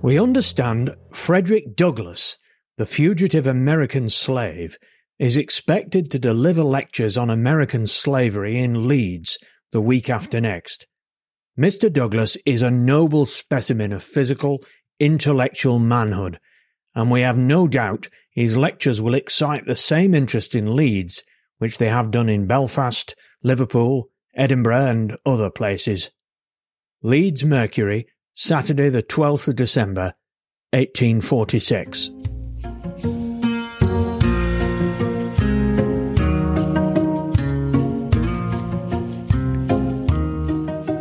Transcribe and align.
We 0.00 0.16
understand 0.16 0.94
Frederick 1.12 1.74
Douglass, 1.74 2.36
the 2.76 2.86
fugitive 2.86 3.48
American 3.48 4.08
slave, 4.10 4.78
is 5.18 5.36
expected 5.36 6.12
to 6.12 6.20
deliver 6.20 6.62
lectures 6.62 7.18
on 7.18 7.30
American 7.30 7.88
slavery 7.88 8.60
in 8.60 8.86
Leeds 8.86 9.38
the 9.72 9.80
week 9.80 10.08
after 10.08 10.40
next. 10.40 10.86
Mr. 11.58 11.92
Douglass 11.92 12.36
is 12.46 12.62
a 12.62 12.70
noble 12.70 13.26
specimen 13.26 13.92
of 13.92 14.04
physical, 14.04 14.62
intellectual 15.00 15.80
manhood, 15.80 16.38
and 16.94 17.10
we 17.10 17.22
have 17.22 17.36
no 17.36 17.66
doubt 17.66 18.08
his 18.30 18.56
lectures 18.56 19.02
will 19.02 19.16
excite 19.16 19.66
the 19.66 19.74
same 19.74 20.14
interest 20.14 20.54
in 20.54 20.76
Leeds 20.76 21.24
which 21.58 21.78
they 21.78 21.88
have 21.88 22.12
done 22.12 22.28
in 22.28 22.46
Belfast, 22.46 23.16
Liverpool, 23.42 24.12
Edinburgh, 24.38 24.86
and 24.86 25.16
other 25.26 25.50
places. 25.50 26.10
Leeds 27.02 27.44
Mercury, 27.44 28.06
Saturday, 28.34 28.88
the 28.88 29.02
12th 29.02 29.48
of 29.48 29.56
December, 29.56 30.14
1846. 30.72 32.10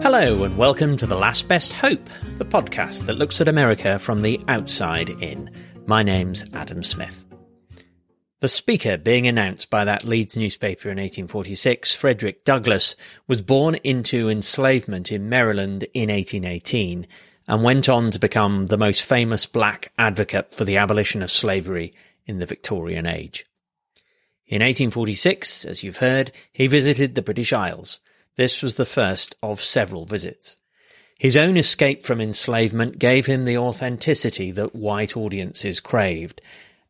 Hello, 0.02 0.44
and 0.46 0.58
welcome 0.58 0.98
to 0.98 1.05
The 1.05 1.16
Last 1.16 1.48
Best 1.48 1.74
Hope, 1.74 2.10
the 2.40 2.46
podcast 2.46 3.05
that 3.05 3.18
looks 3.20 3.40
at 3.40 3.48
America 3.48 3.99
from 3.99 4.24
the 4.24 4.41
outside 4.48 5.10
in. 5.10 5.52
My 5.85 6.02
name's 6.02 6.44
Adam 6.54 6.82
Smith. 6.82 7.27
The 8.40 8.48
speaker 8.48 8.98
being 8.98 9.26
announced 9.26 9.70
by 9.70 9.86
that 9.86 10.04
Leeds 10.04 10.38
newspaper 10.38 10.90
in 10.90 10.98
1846, 10.98 11.96
Frederick 11.96 12.44
Douglass, 12.44 12.96
was 13.27 13.41
born 13.41 13.76
into 13.84 14.30
enslavement 14.30 15.12
in 15.12 15.27
Maryland 15.27 15.84
in 15.94 16.10
1818 16.10 17.08
and 17.48 17.63
went 17.63 17.90
on 17.90 18.12
to 18.12 18.20
become 18.20 18.68
the 18.68 18.77
most 18.77 19.04
famous 19.04 19.46
black 19.46 19.91
advocate 19.98 20.52
for 20.52 20.65
the 20.65 20.77
abolition 20.77 21.24
of 21.24 21.32
slavery 21.32 21.93
in 22.26 22.40
the 22.40 22.46
Victorian 22.46 23.08
age. 23.08 23.46
In 24.46 24.62
1846, 24.62 25.65
as 25.65 25.82
you've 25.84 25.98
heard, 25.98 26.32
he 26.54 26.68
visited 26.68 27.15
the 27.15 27.21
British 27.21 27.52
Isles 27.52 27.99
this 28.38 28.62
was 28.62 28.76
the 28.76 28.85
first 28.85 29.35
of 29.41 29.63
several 29.63 30.05
visits. 30.05 30.58
His 31.18 31.35
own 31.35 31.58
escape 31.58 32.04
from 32.04 32.21
enslavement 32.21 32.99
gave 32.99 33.26
him 33.26 33.46
the 33.46 33.58
authenticity 33.58 34.52
that 34.52 34.76
white 34.76 35.18
audiences 35.18 35.80
craved. 35.80 36.40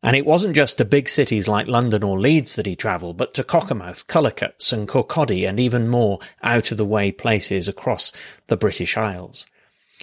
And 0.02 0.14
it 0.14 0.26
wasn't 0.26 0.54
just 0.54 0.78
to 0.78 0.84
big 0.84 1.08
cities 1.08 1.48
like 1.48 1.66
London 1.66 2.04
or 2.04 2.20
Leeds 2.20 2.54
that 2.54 2.66
he 2.66 2.76
travelled, 2.76 3.16
but 3.16 3.34
to 3.34 3.42
Cockermouth, 3.42 4.06
Cullercoats 4.06 4.72
and 4.72 4.88
Kirkcaldy 4.88 5.48
and 5.48 5.58
even 5.58 5.88
more 5.88 6.20
out 6.42 6.70
of 6.70 6.78
the 6.78 6.84
way 6.84 7.10
places 7.10 7.66
across 7.66 8.12
the 8.46 8.56
British 8.56 8.96
Isles. 8.96 9.46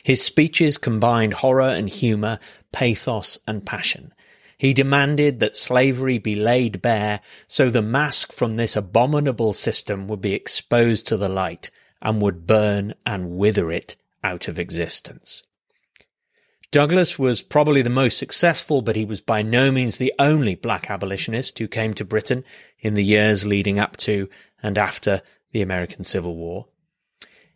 His 0.03 0.21
speeches 0.21 0.77
combined 0.77 1.35
horror 1.35 1.69
and 1.69 1.89
humour, 1.89 2.39
pathos 2.73 3.39
and 3.47 3.65
passion. 3.65 4.13
He 4.57 4.73
demanded 4.73 5.39
that 5.39 5.55
slavery 5.55 6.17
be 6.17 6.35
laid 6.35 6.81
bare 6.81 7.21
so 7.47 7.69
the 7.69 7.81
mask 7.81 8.33
from 8.33 8.55
this 8.55 8.75
abominable 8.75 9.53
system 9.53 10.07
would 10.07 10.21
be 10.21 10.33
exposed 10.33 11.07
to 11.07 11.17
the 11.17 11.29
light 11.29 11.71
and 12.01 12.21
would 12.21 12.45
burn 12.45 12.93
and 13.05 13.37
wither 13.37 13.71
it 13.71 13.95
out 14.23 14.47
of 14.47 14.59
existence. 14.59 15.43
Douglass 16.75 17.17
was 17.17 17.41
probably 17.41 17.81
the 17.81 17.89
most 17.89 18.17
successful, 18.17 18.81
but 18.81 18.97
he 18.97 19.05
was 19.05 19.21
by 19.21 19.41
no 19.41 19.71
means 19.71 19.97
the 19.97 20.13
only 20.19 20.55
black 20.55 20.91
abolitionist 20.91 21.57
who 21.57 21.69
came 21.69 21.93
to 21.93 22.03
Britain 22.03 22.43
in 22.81 22.95
the 22.95 23.03
years 23.05 23.45
leading 23.45 23.79
up 23.79 23.95
to 23.95 24.27
and 24.61 24.77
after 24.77 25.21
the 25.53 25.61
American 25.61 26.03
Civil 26.03 26.35
War. 26.35 26.67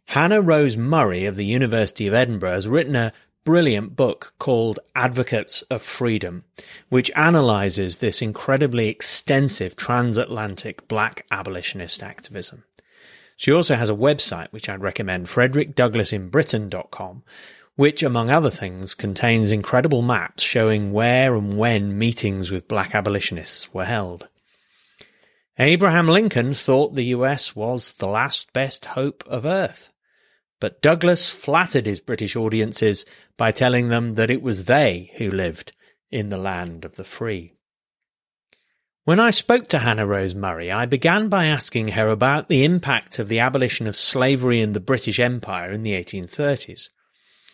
Hannah 0.06 0.42
Rose 0.42 0.78
Murray 0.78 1.26
of 1.26 1.36
the 1.36 1.44
University 1.44 2.08
of 2.08 2.14
Edinburgh 2.14 2.54
has 2.54 2.70
written 2.70 2.96
a 2.96 3.12
brilliant 3.44 3.98
book 3.98 4.36
called 4.40 4.80
Advocates 4.96 5.64
of 5.64 5.82
Freedom, 5.82 6.46
which 6.88 7.12
analyzes 7.14 7.98
this 7.98 8.22
incredibly 8.22 8.88
extensive 8.88 9.76
transatlantic 9.76 10.88
black 10.88 11.26
abolitionist 11.30 12.02
activism. 12.02 12.64
She 13.36 13.52
also 13.52 13.76
has 13.76 13.90
a 13.90 13.96
website 13.96 14.48
which 14.52 14.70
I'd 14.70 14.82
recommend, 14.82 15.26
frederickdouglassinbritain.com, 15.28 17.24
which, 17.80 18.04
among 18.04 18.30
other 18.30 18.50
things, 18.50 18.94
contains 18.94 19.54
incredible 19.54 20.02
maps 20.02 20.44
showing 20.44 20.92
where 20.92 21.34
and 21.34 21.58
when 21.58 21.98
meetings 21.98 22.52
with 22.52 22.68
black 22.68 22.94
abolitionists 22.94 23.74
were 23.74 23.86
held. 23.86 24.28
Abraham 25.58 26.10
Lincoln 26.10 26.54
thought 26.54 26.94
the 26.94 27.16
US 27.16 27.56
was 27.56 27.94
the 27.94 28.10
last 28.10 28.52
best 28.52 28.84
hope 28.84 29.24
of 29.28 29.46
Earth. 29.46 29.94
But 30.60 30.82
Douglass 30.82 31.32
flattered 31.32 31.86
his 31.86 32.02
British 32.02 32.36
audiences 32.36 33.06
by 33.38 33.54
telling 33.54 33.88
them 33.88 34.16
that 34.16 34.30
it 34.30 34.42
was 34.42 34.66
they 34.66 35.14
who 35.16 35.32
lived 35.32 35.72
in 36.12 36.28
the 36.28 36.38
land 36.38 36.84
of 36.84 36.98
the 36.98 37.06
free. 37.06 37.54
When 39.06 39.22
I 39.22 39.30
spoke 39.30 39.70
to 39.70 39.80
Hannah 39.80 40.06
Rose 40.06 40.36
Murray, 40.36 40.70
I 40.70 40.86
began 40.86 41.30
by 41.30 41.46
asking 41.46 41.88
her 41.90 42.10
about 42.10 42.50
the 42.50 42.66
impact 42.66 43.20
of 43.20 43.30
the 43.30 43.40
abolition 43.40 43.88
of 43.88 43.96
slavery 43.96 44.60
in 44.60 44.74
the 44.74 44.82
British 44.82 45.18
Empire 45.18 45.72
in 45.72 45.84
the 45.84 45.94
1830s. 45.94 46.90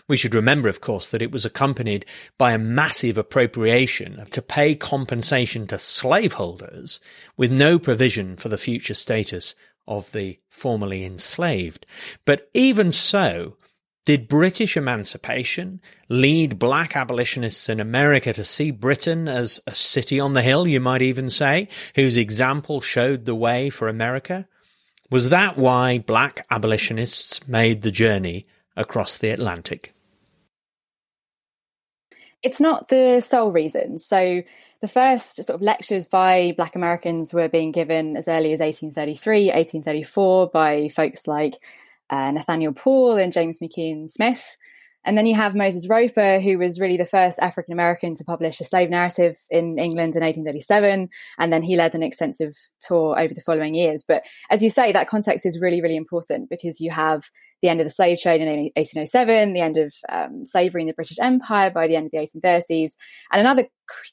We 0.08 0.18
should 0.18 0.36
remember, 0.36 0.70
of 0.70 0.82
course, 0.82 1.10
that 1.10 1.22
it 1.22 1.32
was 1.32 1.46
accompanied 1.46 2.06
by 2.38 2.52
a 2.52 2.60
massive 2.60 3.18
appropriation 3.18 4.24
to 4.30 4.42
pay 4.42 4.76
compensation 4.76 5.66
to 5.68 5.80
slaveholders 5.80 7.00
with 7.38 7.52
no 7.52 7.80
provision 7.80 8.36
for 8.36 8.50
the 8.50 8.58
future 8.58 8.94
status 8.94 9.56
of 9.88 10.12
the 10.12 10.40
formerly 10.48 11.04
enslaved. 11.04 11.86
But 12.24 12.50
even 12.54 12.92
so, 12.92 13.58
did 14.06 14.28
British 14.28 14.78
emancipation 14.78 15.82
lead 16.10 16.60
black 16.60 16.96
abolitionists 16.96 17.68
in 17.70 17.80
America 17.80 18.32
to 18.34 18.44
see 18.44 18.70
Britain 18.70 19.28
as 19.28 19.60
a 19.66 19.74
city 19.74 20.20
on 20.20 20.34
the 20.34 20.44
hill, 20.44 20.68
you 20.68 20.80
might 20.80 21.02
even 21.02 21.28
say, 21.32 21.68
whose 21.96 22.16
example 22.16 22.80
showed 22.80 23.26
the 23.26 23.34
way 23.34 23.72
for 23.72 23.88
America? 23.88 24.48
Was 25.10 25.30
that 25.30 25.58
why 25.58 25.98
black 25.98 26.46
abolitionists 26.52 27.48
made 27.48 27.82
the 27.82 27.90
journey 27.92 28.46
across 28.76 29.18
the 29.18 29.30
Atlantic? 29.30 29.95
It's 32.44 32.60
not 32.60 32.90
the 32.90 33.22
sole 33.22 33.52
reason. 33.52 33.98
So 33.98 34.42
the 34.82 34.88
first 34.88 35.44
sort 35.44 35.56
of 35.56 35.62
lectures 35.62 36.08
by 36.08 36.54
Black 36.56 36.76
Americans 36.76 37.34
were 37.34 37.50
being 37.50 37.72
given 37.72 38.16
as 38.16 38.28
early 38.28 38.54
as 38.54 38.60
1833, 38.60 39.48
1834 39.48 40.50
by 40.50 40.90
folks 40.90 41.28
like 41.28 41.56
uh, 42.10 42.32
Nathaniel 42.32 42.74
Paul 42.74 43.18
and 43.18 43.34
James 43.34 43.60
McCune 43.60 44.10
Smith. 44.10 44.58
And 45.06 45.16
then 45.16 45.28
you 45.28 45.36
have 45.36 45.56
Moses 45.56 45.88
Roper, 45.88 46.40
who 46.40 46.58
was 46.58 46.80
really 46.80 46.98
the 46.98 47.06
first 47.06 47.38
African 47.40 47.74
American 47.74 48.16
to 48.16 48.24
publish 48.24 48.60
a 48.60 48.64
slave 48.64 48.90
narrative 48.90 49.38
in 49.52 49.78
England 49.78 50.16
in 50.16 50.24
1837. 50.24 51.10
And 51.38 51.54
then 51.54 51.62
he 51.62 51.76
led 51.76 51.94
an 51.94 52.02
extensive 52.02 52.56
tour 52.82 53.20
over 53.20 53.34
the 53.34 53.42
following 53.42 53.76
years. 53.76 54.04
But 54.08 54.26
as 54.50 54.64
you 54.64 54.72
say, 54.72 54.92
that 54.92 55.08
context 55.08 55.46
is 55.46 55.60
really, 55.62 55.82
really 55.82 55.96
important 55.96 56.50
because 56.50 56.82
you 56.82 56.90
have 56.90 57.24
the 57.66 57.70
end 57.70 57.82
of 57.82 57.88
the 57.88 57.92
slave 57.92 58.20
trade 58.22 58.42
in 58.42 58.48
1807, 58.48 59.54
the 59.54 59.60
end 59.60 59.78
of 59.78 59.94
um, 60.08 60.46
slavery 60.46 60.82
in 60.82 60.88
the 60.88 60.94
British 60.94 61.18
Empire 61.20 61.72
by 61.72 61.88
the 61.88 61.96
end 61.96 62.06
of 62.06 62.12
the 62.12 62.20
1830s. 62.20 62.92
And 63.32 63.42
another 63.42 63.68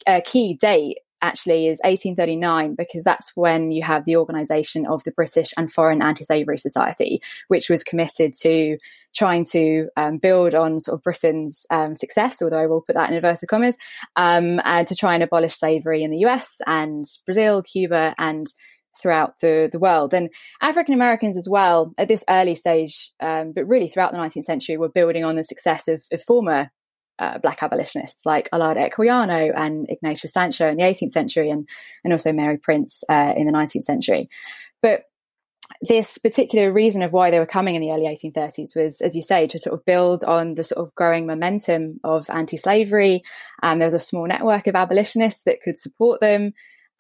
uh, 0.07 0.23
key 0.25 0.55
date 0.55 1.01
actually 1.21 1.67
is 1.67 1.81
1839 1.85 2.75
because 2.75 3.05
that's 3.05 3.33
when 3.37 3.71
you 3.71 3.83
have 3.83 4.07
the 4.07 4.17
organisation 4.17 4.87
of 4.87 5.05
the 5.05 5.13
British 5.13 5.53
and 5.59 5.71
Foreign 5.71 6.01
Anti-Slavery 6.01 6.57
Society, 6.57 7.21
which 7.49 7.69
was 7.69 7.85
committed 7.85 8.33
to 8.41 8.79
trying 9.15 9.45
to 9.45 9.89
um, 9.99 10.17
build 10.17 10.55
on 10.55 10.81
sort 10.81 10.97
of 10.97 11.03
Britain's 11.03 11.67
um, 11.71 11.95
success, 11.95 12.41
although 12.41 12.59
I 12.59 12.67
will 12.67 12.81
put 12.81 12.97
that 12.97 13.11
in 13.11 13.17
inverted 13.17 13.51
commas, 13.51 13.77
um, 14.17 14.61
and 14.65 14.89
to 14.89 14.97
try 14.97 15.13
and 15.13 15.23
abolish 15.23 15.57
slavery 15.57 16.03
in 16.03 16.11
the 16.11 16.25
US 16.25 16.63
and 16.67 17.05
Brazil, 17.27 17.63
Cuba, 17.63 18.15
and 18.19 18.47
throughout 19.01 19.41
the, 19.41 19.69
the 19.71 19.79
world. 19.79 20.15
And 20.15 20.31
African 20.61 20.95
Americans 20.95 21.37
as 21.37 21.49
well, 21.49 21.95
at 21.99 22.09
this 22.09 22.25
early 22.29 22.55
stage, 22.55 23.13
um, 23.21 23.53
but 23.55 23.67
really 23.67 23.89
throughout 23.89 24.13
the 24.13 24.19
19th 24.19 24.45
century, 24.45 24.77
were 24.77 24.89
building 24.89 25.25
on 25.25 25.37
the 25.37 25.45
success 25.45 25.89
of, 25.89 26.05
of 26.13 26.23
former 26.23 26.71
uh, 27.19 27.39
black 27.39 27.63
abolitionists 27.63 28.27
like 28.27 28.49
Olaudah 28.53 28.91
Equiano 28.91 29.53
and 29.55 29.87
Ignatius 29.89 30.33
Sancho 30.33 30.69
in 30.69 30.77
the 30.77 30.83
18th 30.83 31.13
century 31.13 31.51
and, 31.51 31.69
and 32.05 32.13
also 32.13 32.33
Mary 32.33 32.59
Prince 32.59 33.05
uh, 33.09 33.35
in 33.37 33.47
the 33.47 33.53
19th 33.53 33.85
century. 33.85 34.29
But 34.81 35.05
this 35.81 36.19
particular 36.19 36.73
reason 36.73 37.03
of 37.03 37.13
why 37.13 37.31
they 37.31 37.39
were 37.39 37.47
coming 37.47 37.75
in 37.75 37.81
the 37.81 37.93
early 37.93 38.05
1830s 38.05 38.77
was, 38.77 39.01
as 39.01 39.17
you 39.17 39.23
say, 39.23 39.47
to 39.47 39.59
sort 39.59 39.79
of 39.79 39.85
build 39.85 40.25
on 40.25 40.55
the 40.55 40.65
sort 40.65 40.87
of 40.87 40.95
growing 40.95 41.27
momentum 41.27 41.99
of 42.05 42.29
anti-slavery. 42.29 43.23
Um, 43.63 43.79
there 43.79 43.87
was 43.87 43.95
a 43.95 44.01
small 44.01 44.27
network 44.27 44.67
of 44.67 44.75
abolitionists 44.75 45.45
that 45.45 45.63
could 45.63 45.79
support 45.79 46.21
them. 46.21 46.53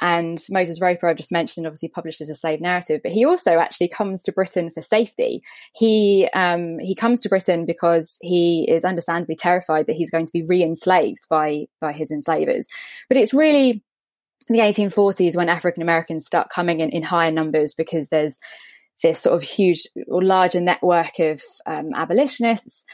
And 0.02 0.44
Moses 0.50 0.80
Roper, 0.80 1.06
I've 1.06 1.16
just 1.16 1.30
mentioned, 1.30 1.64
obviously 1.64 1.88
publishes 1.88 2.28
a 2.28 2.34
slave 2.34 2.60
narrative, 2.60 3.02
but 3.04 3.12
he 3.12 3.24
also 3.24 3.52
actually 3.52 3.86
comes 3.86 4.20
to 4.22 4.32
Britain 4.32 4.68
for 4.68 4.80
safety. 4.80 5.44
He 5.76 6.28
um, 6.34 6.80
he 6.80 6.96
comes 6.96 7.20
to 7.20 7.28
Britain 7.28 7.66
because 7.66 8.18
he 8.20 8.68
is 8.68 8.84
understandably 8.84 9.36
terrified 9.36 9.86
that 9.86 9.94
he's 9.94 10.10
going 10.10 10.26
to 10.26 10.32
be 10.32 10.42
re-enslaved 10.42 11.28
by 11.30 11.66
by 11.80 11.92
his 11.92 12.10
enslavers. 12.10 12.66
But 13.08 13.16
it's 13.16 13.32
really 13.32 13.84
the 14.48 14.58
1840s 14.58 15.36
when 15.36 15.48
African 15.48 15.84
Americans 15.84 16.26
start 16.26 16.50
coming 16.50 16.80
in 16.80 16.90
in 16.90 17.04
higher 17.04 17.30
numbers 17.30 17.74
because 17.74 18.08
there's 18.08 18.40
this 19.04 19.20
sort 19.20 19.36
of 19.36 19.42
huge 19.44 19.86
or 20.08 20.20
larger 20.20 20.60
network 20.60 21.20
of 21.20 21.40
um, 21.64 21.90
abolitionists. 21.94 22.86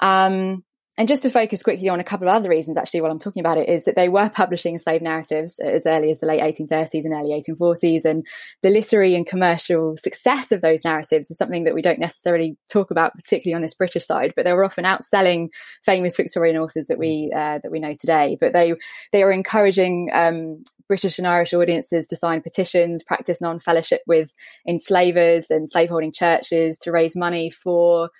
Um, 0.00 0.64
and 0.98 1.08
just 1.08 1.22
to 1.24 1.30
focus 1.30 1.62
quickly 1.62 1.90
on 1.90 2.00
a 2.00 2.04
couple 2.04 2.26
of 2.26 2.34
other 2.34 2.48
reasons, 2.48 2.78
actually, 2.78 3.02
while 3.02 3.10
I'm 3.10 3.18
talking 3.18 3.40
about 3.40 3.58
it, 3.58 3.68
is 3.68 3.84
that 3.84 3.96
they 3.96 4.08
were 4.08 4.30
publishing 4.30 4.78
slave 4.78 5.02
narratives 5.02 5.58
as 5.58 5.84
early 5.84 6.10
as 6.10 6.20
the 6.20 6.26
late 6.26 6.40
1830s 6.40 7.04
and 7.04 7.12
early 7.12 7.38
1840s. 7.38 8.06
And 8.06 8.26
the 8.62 8.70
literary 8.70 9.14
and 9.14 9.26
commercial 9.26 9.96
success 9.98 10.52
of 10.52 10.62
those 10.62 10.84
narratives 10.84 11.30
is 11.30 11.36
something 11.36 11.64
that 11.64 11.74
we 11.74 11.82
don't 11.82 11.98
necessarily 11.98 12.56
talk 12.70 12.90
about, 12.90 13.12
particularly 13.14 13.54
on 13.54 13.60
this 13.60 13.74
British 13.74 14.06
side. 14.06 14.32
But 14.34 14.46
they 14.46 14.54
were 14.54 14.64
often 14.64 14.84
outselling 14.84 15.48
famous 15.84 16.16
Victorian 16.16 16.56
authors 16.56 16.86
that 16.86 16.98
we 16.98 17.30
uh, 17.34 17.58
that 17.62 17.70
we 17.70 17.80
know 17.80 17.92
today. 17.92 18.38
But 18.40 18.54
they 18.54 18.72
they 19.12 19.22
were 19.22 19.32
encouraging 19.32 20.08
um, 20.14 20.64
British 20.88 21.18
and 21.18 21.26
Irish 21.26 21.52
audiences 21.52 22.06
to 22.06 22.16
sign 22.16 22.40
petitions, 22.40 23.04
practice 23.04 23.42
non-fellowship 23.42 24.00
with 24.06 24.34
enslavers 24.66 25.50
and 25.50 25.68
slaveholding 25.68 26.12
churches 26.12 26.78
to 26.78 26.92
raise 26.92 27.14
money 27.14 27.50
for 27.50 28.10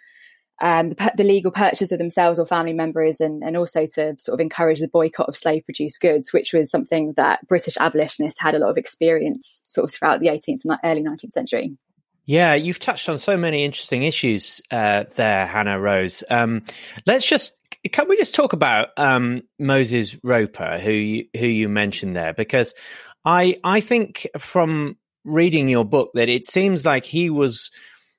um, 0.60 0.90
the, 0.90 1.12
the, 1.16 1.24
legal 1.24 1.50
purchase 1.50 1.92
of 1.92 1.98
themselves 1.98 2.38
or 2.38 2.46
family 2.46 2.72
members, 2.72 3.20
and, 3.20 3.42
and 3.42 3.56
also 3.56 3.86
to 3.86 4.16
sort 4.18 4.34
of 4.34 4.40
encourage 4.40 4.80
the 4.80 4.88
boycott 4.88 5.28
of 5.28 5.36
slave 5.36 5.64
produced 5.64 6.00
goods, 6.00 6.32
which 6.32 6.52
was 6.52 6.70
something 6.70 7.12
that 7.16 7.46
British 7.46 7.76
abolitionists 7.78 8.40
had 8.40 8.54
a 8.54 8.58
lot 8.58 8.70
of 8.70 8.78
experience 8.78 9.62
sort 9.66 9.84
of 9.84 9.94
throughout 9.94 10.20
the 10.20 10.28
18th 10.28 10.64
and 10.64 10.78
early 10.82 11.02
19th 11.02 11.32
century. 11.32 11.76
Yeah, 12.24 12.54
you've 12.54 12.80
touched 12.80 13.08
on 13.08 13.18
so 13.18 13.36
many 13.36 13.64
interesting 13.64 14.02
issues 14.02 14.60
uh, 14.70 15.04
there, 15.14 15.46
Hannah 15.46 15.78
Rose. 15.78 16.24
Um, 16.28 16.64
let's 17.06 17.26
just 17.26 17.52
can 17.92 18.08
we 18.08 18.16
just 18.16 18.34
talk 18.34 18.52
about 18.52 18.88
um, 18.96 19.42
Moses 19.58 20.16
Roper, 20.24 20.78
who 20.78 20.90
you, 20.90 21.24
who 21.38 21.46
you 21.46 21.68
mentioned 21.68 22.16
there, 22.16 22.32
because 22.32 22.74
I 23.24 23.60
I 23.62 23.80
think 23.80 24.26
from 24.38 24.96
reading 25.24 25.68
your 25.68 25.84
book 25.84 26.10
that 26.14 26.28
it 26.28 26.46
seems 26.46 26.84
like 26.84 27.04
he 27.04 27.30
was 27.30 27.70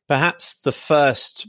perhaps 0.07 0.61
the 0.61 0.71
first 0.71 1.47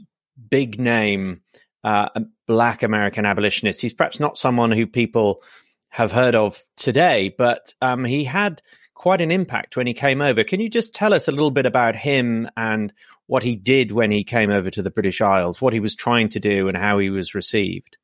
big 0.49 0.79
name 0.79 1.41
uh, 1.83 2.09
black 2.47 2.83
American 2.83 3.25
abolitionist. 3.25 3.81
He's 3.81 3.93
perhaps 3.93 4.19
not 4.19 4.37
someone 4.37 4.71
who 4.71 4.87
people 4.87 5.41
have 5.89 6.11
heard 6.11 6.35
of 6.35 6.61
today, 6.75 7.33
but 7.35 7.73
um, 7.81 8.05
he 8.05 8.23
had 8.23 8.61
quite 8.93 9.21
an 9.21 9.31
impact 9.31 9.77
when 9.77 9.87
he 9.87 9.93
came 9.93 10.21
over. 10.21 10.43
Can 10.43 10.59
you 10.59 10.69
just 10.69 10.93
tell 10.93 11.13
us 11.13 11.27
a 11.27 11.31
little 11.31 11.51
bit 11.51 11.65
about 11.65 11.95
him 11.95 12.49
and 12.57 12.93
what 13.27 13.43
he 13.43 13.55
did 13.55 13.91
when 13.91 14.11
he 14.11 14.23
came 14.23 14.49
over 14.49 14.69
to 14.69 14.81
the 14.81 14.91
British 14.91 15.21
Isles, 15.21 15.61
what 15.61 15.73
he 15.73 15.79
was 15.79 15.95
trying 15.95 16.29
to 16.29 16.39
do, 16.39 16.67
and 16.67 16.75
how 16.75 16.99
he 16.99 17.09
was 17.09 17.35
received? 17.35 17.97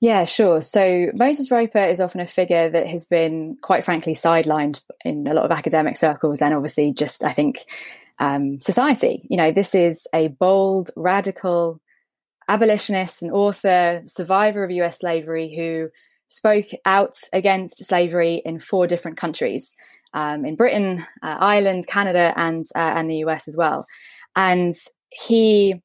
Yeah, 0.00 0.26
sure. 0.26 0.60
So 0.60 1.06
Moses 1.14 1.50
Roper 1.50 1.82
is 1.82 2.00
often 2.00 2.20
a 2.20 2.26
figure 2.26 2.68
that 2.68 2.86
has 2.86 3.06
been, 3.06 3.56
quite 3.62 3.84
frankly, 3.84 4.14
sidelined 4.14 4.82
in 5.04 5.26
a 5.26 5.32
lot 5.32 5.46
of 5.46 5.50
academic 5.50 5.96
circles 5.96 6.42
and 6.42 6.52
obviously 6.52 6.92
just, 6.92 7.24
I 7.24 7.32
think, 7.32 7.64
um, 8.18 8.60
society. 8.60 9.26
You 9.28 9.36
know, 9.36 9.52
this 9.52 9.74
is 9.74 10.06
a 10.14 10.28
bold, 10.28 10.90
radical 10.96 11.80
abolitionist 12.48 13.22
and 13.22 13.32
author, 13.32 14.02
survivor 14.06 14.64
of 14.64 14.70
US 14.70 15.00
slavery 15.00 15.54
who 15.54 15.88
spoke 16.28 16.66
out 16.84 17.16
against 17.32 17.84
slavery 17.84 18.42
in 18.44 18.58
four 18.58 18.86
different 18.86 19.16
countries 19.16 19.74
um, 20.12 20.44
in 20.44 20.56
Britain, 20.56 21.06
uh, 21.22 21.36
Ireland, 21.38 21.86
Canada, 21.86 22.32
and, 22.36 22.64
uh, 22.74 22.78
and 22.78 23.10
the 23.10 23.18
US 23.18 23.48
as 23.48 23.56
well. 23.56 23.86
And 24.36 24.74
he 25.10 25.80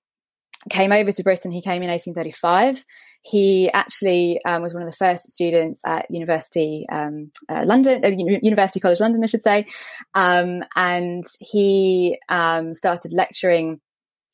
came 0.70 0.92
over 0.92 1.12
to 1.12 1.24
Britain. 1.24 1.52
He 1.52 1.62
came 1.62 1.82
in 1.82 1.90
1835. 1.90 2.84
He 3.22 3.70
actually 3.72 4.40
um, 4.46 4.62
was 4.62 4.74
one 4.74 4.84
of 4.84 4.90
the 4.90 4.96
first 4.96 5.32
students 5.32 5.82
at 5.86 6.10
University 6.10 6.86
um, 6.92 7.32
uh, 7.50 7.64
London, 7.66 8.04
uh, 8.04 8.10
University 8.42 8.80
College 8.80 9.00
London, 9.00 9.24
I 9.24 9.28
should 9.28 9.42
say, 9.42 9.66
um, 10.14 10.64
and 10.76 11.24
he 11.40 12.18
um, 12.30 12.74
started 12.74 13.12
lecturing 13.12 13.82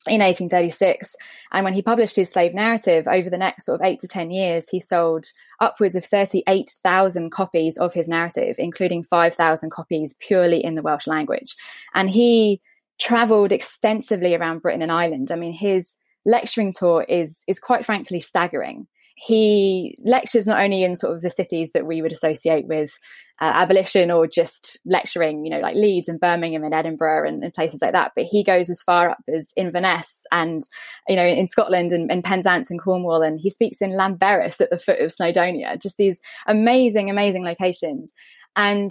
in 0.06 0.20
1836. 0.20 1.14
And 1.52 1.64
when 1.64 1.74
he 1.74 1.82
published 1.82 2.16
his 2.16 2.30
slave 2.30 2.54
narrative 2.54 3.06
over 3.08 3.28
the 3.28 3.38
next 3.38 3.66
sort 3.66 3.80
of 3.80 3.86
eight 3.86 4.00
to 4.00 4.08
10 4.08 4.30
years, 4.30 4.68
he 4.68 4.80
sold 4.80 5.26
upwards 5.60 5.96
of 5.96 6.04
38,000 6.04 7.30
copies 7.30 7.76
of 7.78 7.92
his 7.92 8.08
narrative, 8.08 8.56
including 8.58 9.02
5,000 9.02 9.70
copies 9.70 10.14
purely 10.20 10.64
in 10.64 10.74
the 10.74 10.82
Welsh 10.82 11.06
language. 11.06 11.56
And 11.94 12.10
he 12.10 12.60
traveled 12.98 13.52
extensively 13.52 14.34
around 14.34 14.62
Britain 14.62 14.82
and 14.82 14.92
Ireland. 14.92 15.30
I 15.30 15.36
mean, 15.36 15.52
his 15.52 15.96
lecturing 16.26 16.74
tour 16.76 17.06
is 17.08 17.44
is 17.48 17.58
quite 17.58 17.86
frankly 17.86 18.20
staggering. 18.20 18.86
He 19.18 19.96
lectures 20.04 20.46
not 20.46 20.60
only 20.60 20.82
in 20.82 20.94
sort 20.94 21.14
of 21.14 21.22
the 21.22 21.30
cities 21.30 21.72
that 21.72 21.86
we 21.86 22.02
would 22.02 22.12
associate 22.12 22.66
with 22.66 22.90
uh, 23.40 23.44
abolition 23.44 24.10
or 24.10 24.26
just 24.26 24.78
lecturing, 24.84 25.46
you 25.46 25.50
know, 25.50 25.60
like 25.60 25.74
Leeds 25.74 26.08
and 26.08 26.20
Birmingham 26.20 26.64
and 26.64 26.74
Edinburgh 26.74 27.26
and, 27.26 27.42
and, 27.42 27.54
places 27.54 27.80
like 27.80 27.92
that, 27.92 28.12
but 28.14 28.26
he 28.26 28.44
goes 28.44 28.68
as 28.68 28.82
far 28.82 29.08
up 29.10 29.18
as 29.34 29.52
Inverness 29.56 30.26
and, 30.32 30.62
you 31.08 31.16
know, 31.16 31.26
in 31.26 31.48
Scotland 31.48 31.92
and, 31.92 32.10
and 32.10 32.24
Penzance 32.24 32.70
and 32.70 32.80
Cornwall, 32.80 33.22
and 33.22 33.40
he 33.40 33.48
speaks 33.48 33.80
in 33.80 33.92
Llanberis 33.92 34.60
at 34.60 34.68
the 34.68 34.78
foot 34.78 35.00
of 35.00 35.10
Snowdonia. 35.10 35.80
Just 35.80 35.96
these 35.96 36.20
amazing, 36.46 37.08
amazing 37.08 37.44
locations. 37.44 38.12
And 38.54 38.90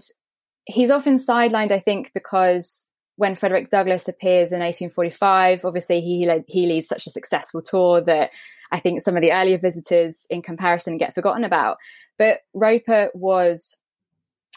he's 0.65 0.91
often 0.91 1.17
sidelined, 1.17 1.71
I 1.71 1.79
think, 1.79 2.11
because 2.15 2.87
when 3.17 3.35
Frederick 3.35 3.69
Douglass 3.69 4.07
appears 4.07 4.51
in 4.51 4.59
1845, 4.59 5.65
obviously 5.65 6.01
he 6.01 6.29
he 6.47 6.67
leads 6.67 6.87
such 6.87 7.07
a 7.07 7.11
successful 7.11 7.61
tour 7.61 8.01
that 8.01 8.31
I 8.71 8.79
think 8.79 9.01
some 9.01 9.15
of 9.15 9.21
the 9.21 9.31
earlier 9.31 9.57
visitors, 9.57 10.25
in 10.29 10.41
comparison, 10.41 10.97
get 10.97 11.15
forgotten 11.15 11.43
about. 11.43 11.77
But 12.17 12.39
Roper 12.53 13.09
was 13.13 13.77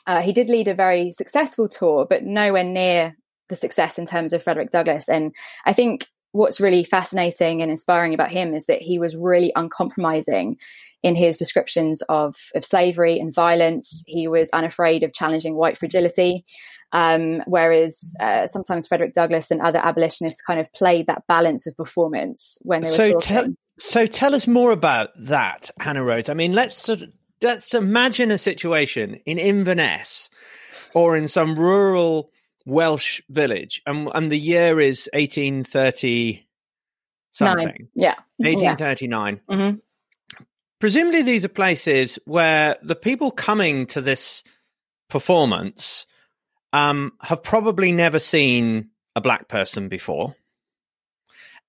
uh, 0.06 0.22
he 0.22 0.32
did 0.32 0.48
lead 0.48 0.68
a 0.68 0.74
very 0.74 1.12
successful 1.12 1.68
tour, 1.68 2.06
but 2.08 2.24
nowhere 2.24 2.64
near 2.64 3.16
the 3.48 3.54
success 3.54 3.98
in 3.98 4.06
terms 4.06 4.32
of 4.32 4.42
Frederick 4.42 4.70
Douglass. 4.70 5.08
And 5.08 5.34
I 5.66 5.72
think 5.72 6.06
what's 6.32 6.60
really 6.60 6.84
fascinating 6.84 7.62
and 7.62 7.70
inspiring 7.70 8.14
about 8.14 8.30
him 8.30 8.54
is 8.54 8.66
that 8.66 8.82
he 8.82 8.98
was 8.98 9.16
really 9.16 9.52
uncompromising 9.56 10.56
in 11.02 11.14
his 11.14 11.36
descriptions 11.36 12.02
of, 12.08 12.36
of 12.54 12.64
slavery 12.64 13.18
and 13.18 13.34
violence. 13.34 14.02
He 14.06 14.28
was 14.28 14.50
unafraid 14.50 15.02
of 15.02 15.12
challenging 15.12 15.54
white 15.54 15.78
fragility. 15.78 16.44
Um, 16.92 17.42
whereas 17.46 18.14
uh, 18.18 18.46
sometimes 18.46 18.86
Frederick 18.86 19.12
Douglass 19.12 19.50
and 19.50 19.60
other 19.60 19.78
abolitionists 19.78 20.40
kind 20.40 20.58
of 20.58 20.72
played 20.72 21.06
that 21.06 21.26
balance 21.28 21.66
of 21.66 21.76
performance 21.76 22.58
when 22.62 22.82
they 22.82 22.88
were 22.88 22.94
so 22.94 23.18
tell 23.18 23.46
so 23.78 24.06
tell 24.06 24.34
us 24.34 24.46
more 24.46 24.72
about 24.72 25.10
that, 25.16 25.70
Hannah 25.78 26.02
Rose. 26.02 26.28
I 26.28 26.34
mean, 26.34 26.52
let's 26.52 26.76
sort 26.76 27.02
of, 27.02 27.12
let's 27.42 27.74
imagine 27.74 28.30
a 28.30 28.38
situation 28.38 29.16
in 29.26 29.38
Inverness 29.38 30.30
or 30.94 31.16
in 31.16 31.28
some 31.28 31.56
rural 31.56 32.30
Welsh 32.66 33.22
village, 33.28 33.82
and 33.86 34.10
and 34.14 34.32
the 34.32 34.38
year 34.38 34.80
is 34.80 35.08
eighteen 35.12 35.64
thirty 35.64 36.46
something. 37.30 37.66
Nine. 37.66 37.88
Yeah, 37.94 38.14
eighteen 38.44 38.76
thirty 38.76 39.06
nine. 39.06 39.40
Mm-hmm. 39.48 39.78
Presumably, 40.78 41.22
these 41.22 41.44
are 41.44 41.48
places 41.48 42.18
where 42.24 42.76
the 42.82 42.94
people 42.94 43.30
coming 43.30 43.86
to 43.86 44.00
this 44.00 44.44
performance 45.08 46.06
um, 46.72 47.12
have 47.20 47.42
probably 47.42 47.92
never 47.92 48.18
seen 48.18 48.90
a 49.16 49.20
black 49.20 49.48
person 49.48 49.88
before. 49.88 50.34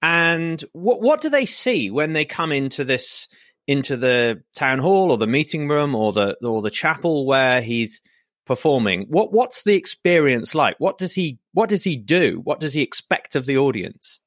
And 0.02 0.64
what 0.72 1.02
what 1.02 1.22
do 1.22 1.30
they 1.30 1.46
see 1.46 1.90
when 1.90 2.14
they 2.14 2.26
come 2.26 2.52
into 2.52 2.86
this 2.86 3.28
into 3.68 3.98
the 3.98 4.44
town 4.56 4.80
hall 4.80 5.12
or 5.12 5.18
the 5.18 5.28
meeting 5.28 5.68
room 5.68 5.94
or 5.94 6.14
the 6.14 6.38
or 6.44 6.62
the 6.62 6.72
chapel 6.72 7.26
where 7.26 7.62
he's 7.62 8.02
performing? 8.46 9.08
What 9.10 9.34
what's 9.34 9.64
the 9.64 9.76
experience 9.76 10.56
like? 10.56 10.76
What 10.80 10.98
does 10.98 11.14
he 11.14 11.40
what 11.54 11.70
does 11.70 11.84
he 11.84 11.98
do? 11.98 12.40
What 12.44 12.62
does 12.62 12.74
he 12.74 12.82
expect 12.82 13.36
of 13.36 13.46
the 13.46 13.58
audience? 13.58 14.22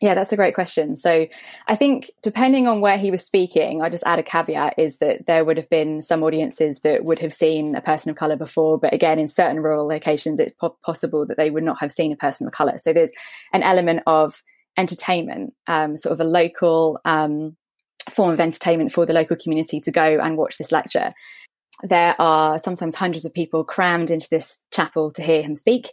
Yeah, 0.00 0.14
that's 0.14 0.32
a 0.32 0.36
great 0.36 0.54
question. 0.54 0.96
So 0.96 1.26
I 1.66 1.76
think 1.76 2.10
depending 2.22 2.66
on 2.66 2.80
where 2.80 2.96
he 2.96 3.10
was 3.10 3.22
speaking, 3.22 3.82
I 3.82 3.90
just 3.90 4.04
add 4.06 4.18
a 4.18 4.22
caveat 4.22 4.78
is 4.78 4.96
that 4.98 5.26
there 5.26 5.44
would 5.44 5.58
have 5.58 5.68
been 5.68 6.00
some 6.00 6.22
audiences 6.22 6.80
that 6.80 7.04
would 7.04 7.18
have 7.18 7.34
seen 7.34 7.74
a 7.74 7.82
person 7.82 8.10
of 8.10 8.16
color 8.16 8.36
before, 8.36 8.78
but 8.78 8.94
again, 8.94 9.18
in 9.18 9.28
certain 9.28 9.60
rural 9.60 9.86
locations, 9.86 10.40
it's 10.40 10.54
po- 10.58 10.76
possible 10.82 11.26
that 11.26 11.36
they 11.36 11.50
would 11.50 11.64
not 11.64 11.80
have 11.80 11.92
seen 11.92 12.12
a 12.12 12.16
person 12.16 12.46
of 12.46 12.52
color. 12.54 12.78
So 12.78 12.94
there's 12.94 13.12
an 13.52 13.62
element 13.62 14.00
of 14.06 14.42
entertainment, 14.78 15.52
um, 15.66 15.98
sort 15.98 16.14
of 16.14 16.20
a 16.20 16.24
local 16.24 16.98
um, 17.04 17.56
form 18.08 18.32
of 18.32 18.40
entertainment 18.40 18.92
for 18.92 19.04
the 19.04 19.12
local 19.12 19.36
community 19.36 19.80
to 19.80 19.90
go 19.90 20.18
and 20.18 20.38
watch 20.38 20.56
this 20.56 20.72
lecture 20.72 21.12
there 21.82 22.20
are 22.20 22.58
sometimes 22.58 22.94
hundreds 22.94 23.24
of 23.24 23.34
people 23.34 23.64
crammed 23.64 24.10
into 24.10 24.28
this 24.28 24.60
chapel 24.70 25.10
to 25.12 25.22
hear 25.22 25.42
him 25.42 25.54
speak. 25.54 25.90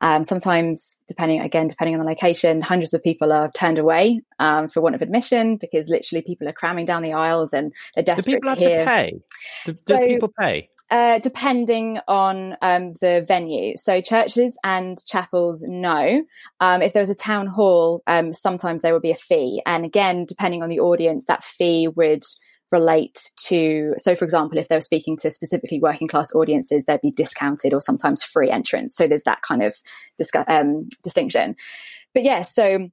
Um, 0.00 0.24
sometimes, 0.24 1.00
depending 1.08 1.40
again, 1.40 1.68
depending 1.68 1.94
on 1.94 2.00
the 2.00 2.06
location, 2.06 2.60
hundreds 2.60 2.94
of 2.94 3.02
people 3.02 3.32
are 3.32 3.50
turned 3.50 3.78
away 3.78 4.22
um, 4.38 4.68
for 4.68 4.80
want 4.80 4.94
of 4.94 5.02
admission 5.02 5.56
because 5.56 5.88
literally 5.88 6.22
people 6.22 6.48
are 6.48 6.52
cramming 6.52 6.86
down 6.86 7.02
the 7.02 7.12
aisles 7.12 7.52
and 7.52 7.72
they're 7.94 8.04
desperate. 8.04 8.24
Do 8.24 8.32
people 8.32 8.56
to 8.56 8.70
have 8.70 8.78
to 8.78 8.84
pay? 8.84 9.20
Do, 9.66 9.76
so, 9.76 10.06
people 10.06 10.32
pay? 10.38 10.70
Uh, 10.90 11.20
depending 11.20 12.00
on 12.08 12.56
um, 12.62 12.94
the 12.94 13.24
venue. 13.26 13.76
So 13.76 14.00
churches 14.00 14.58
and 14.64 14.98
chapels, 15.06 15.62
no. 15.62 16.24
Um, 16.58 16.82
if 16.82 16.92
there 16.92 17.02
was 17.02 17.10
a 17.10 17.14
town 17.14 17.46
hall, 17.46 18.02
um, 18.08 18.32
sometimes 18.32 18.82
there 18.82 18.92
would 18.92 19.02
be 19.02 19.12
a 19.12 19.16
fee. 19.16 19.62
And 19.64 19.84
again, 19.84 20.24
depending 20.24 20.64
on 20.64 20.68
the 20.68 20.80
audience, 20.80 21.26
that 21.26 21.44
fee 21.44 21.86
would 21.86 22.24
relate 22.72 23.30
to 23.36 23.94
so 23.96 24.14
for 24.14 24.24
example 24.24 24.58
if 24.58 24.68
they 24.68 24.76
were 24.76 24.80
speaking 24.80 25.16
to 25.16 25.30
specifically 25.30 25.80
working 25.80 26.06
class 26.06 26.34
audiences 26.34 26.84
they'd 26.86 27.00
be 27.00 27.10
discounted 27.10 27.74
or 27.74 27.80
sometimes 27.80 28.22
free 28.22 28.50
entrance 28.50 28.94
so 28.94 29.06
there's 29.06 29.24
that 29.24 29.42
kind 29.42 29.62
of 29.62 29.74
discu- 30.20 30.48
um, 30.48 30.88
distinction 31.02 31.56
but 32.14 32.24
yes, 32.24 32.54
yeah, 32.56 32.78
so 32.78 32.90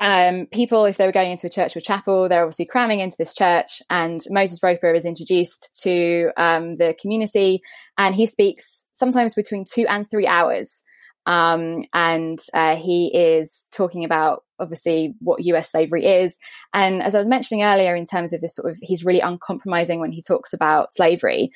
um, 0.00 0.46
people, 0.46 0.84
if 0.84 0.96
they 0.96 1.06
were 1.06 1.12
going 1.12 1.32
into 1.32 1.46
a 1.46 1.50
church 1.50 1.76
or 1.76 1.80
chapel, 1.80 2.28
they're 2.28 2.42
obviously 2.42 2.66
cramming 2.66 3.00
into 3.00 3.16
this 3.18 3.34
church. 3.34 3.82
And 3.90 4.20
Moses 4.30 4.62
Roper 4.62 4.94
is 4.94 5.04
introduced 5.04 5.80
to 5.82 6.30
um, 6.36 6.74
the 6.76 6.94
community, 7.00 7.62
and 7.98 8.14
he 8.14 8.26
speaks 8.26 8.86
sometimes 8.92 9.34
between 9.34 9.64
two 9.64 9.86
and 9.88 10.08
three 10.08 10.26
hours. 10.26 10.84
Um, 11.26 11.82
and 11.92 12.38
uh, 12.52 12.76
he 12.76 13.10
is 13.14 13.66
talking 13.72 14.04
about 14.04 14.43
obviously 14.58 15.14
what 15.20 15.44
US 15.44 15.70
slavery 15.70 16.06
is. 16.06 16.38
And 16.72 17.02
as 17.02 17.14
I 17.14 17.18
was 17.18 17.28
mentioning 17.28 17.64
earlier, 17.64 17.94
in 17.94 18.06
terms 18.06 18.32
of 18.32 18.40
this 18.40 18.54
sort 18.54 18.70
of, 18.70 18.78
he's 18.80 19.04
really 19.04 19.20
uncompromising 19.20 20.00
when 20.00 20.12
he 20.12 20.22
talks 20.22 20.52
about 20.52 20.92
slavery. 20.92 21.48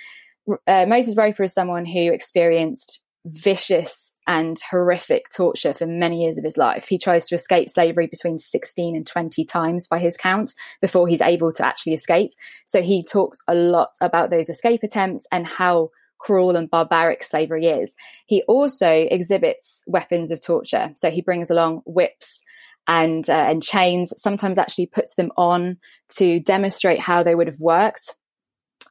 Uh, 0.66 0.86
Moses 0.86 1.16
Roper 1.16 1.44
is 1.44 1.52
someone 1.52 1.84
who 1.84 2.12
experienced 2.12 3.00
vicious 3.26 4.12
and 4.26 4.58
horrific 4.70 5.26
torture 5.34 5.74
for 5.74 5.86
many 5.86 6.22
years 6.22 6.38
of 6.38 6.44
his 6.44 6.56
life. 6.56 6.88
He 6.88 6.98
tries 6.98 7.26
to 7.26 7.34
escape 7.34 7.68
slavery 7.68 8.06
between 8.06 8.38
16 8.38 8.96
and 8.96 9.06
20 9.06 9.44
times 9.44 9.86
by 9.86 9.98
his 9.98 10.16
count 10.16 10.54
before 10.80 11.08
he's 11.08 11.20
able 11.20 11.52
to 11.52 11.66
actually 11.66 11.94
escape. 11.94 12.32
So 12.66 12.80
he 12.80 13.02
talks 13.02 13.42
a 13.46 13.54
lot 13.54 13.90
about 14.00 14.30
those 14.30 14.48
escape 14.48 14.82
attempts 14.82 15.26
and 15.30 15.46
how 15.46 15.90
cruel 16.18 16.56
and 16.56 16.70
barbaric 16.70 17.22
slavery 17.22 17.66
is. 17.66 17.94
He 18.26 18.42
also 18.42 18.90
exhibits 18.90 19.84
weapons 19.86 20.30
of 20.30 20.40
torture. 20.40 20.92
So 20.96 21.10
he 21.10 21.22
brings 21.22 21.50
along 21.50 21.82
whips 21.86 22.44
and 22.88 23.28
uh, 23.30 23.34
and 23.34 23.62
chains. 23.62 24.12
Sometimes 24.20 24.58
actually 24.58 24.86
puts 24.86 25.14
them 25.14 25.30
on 25.36 25.76
to 26.16 26.40
demonstrate 26.40 26.98
how 26.98 27.22
they 27.22 27.34
would 27.34 27.46
have 27.46 27.60
worked. 27.60 28.16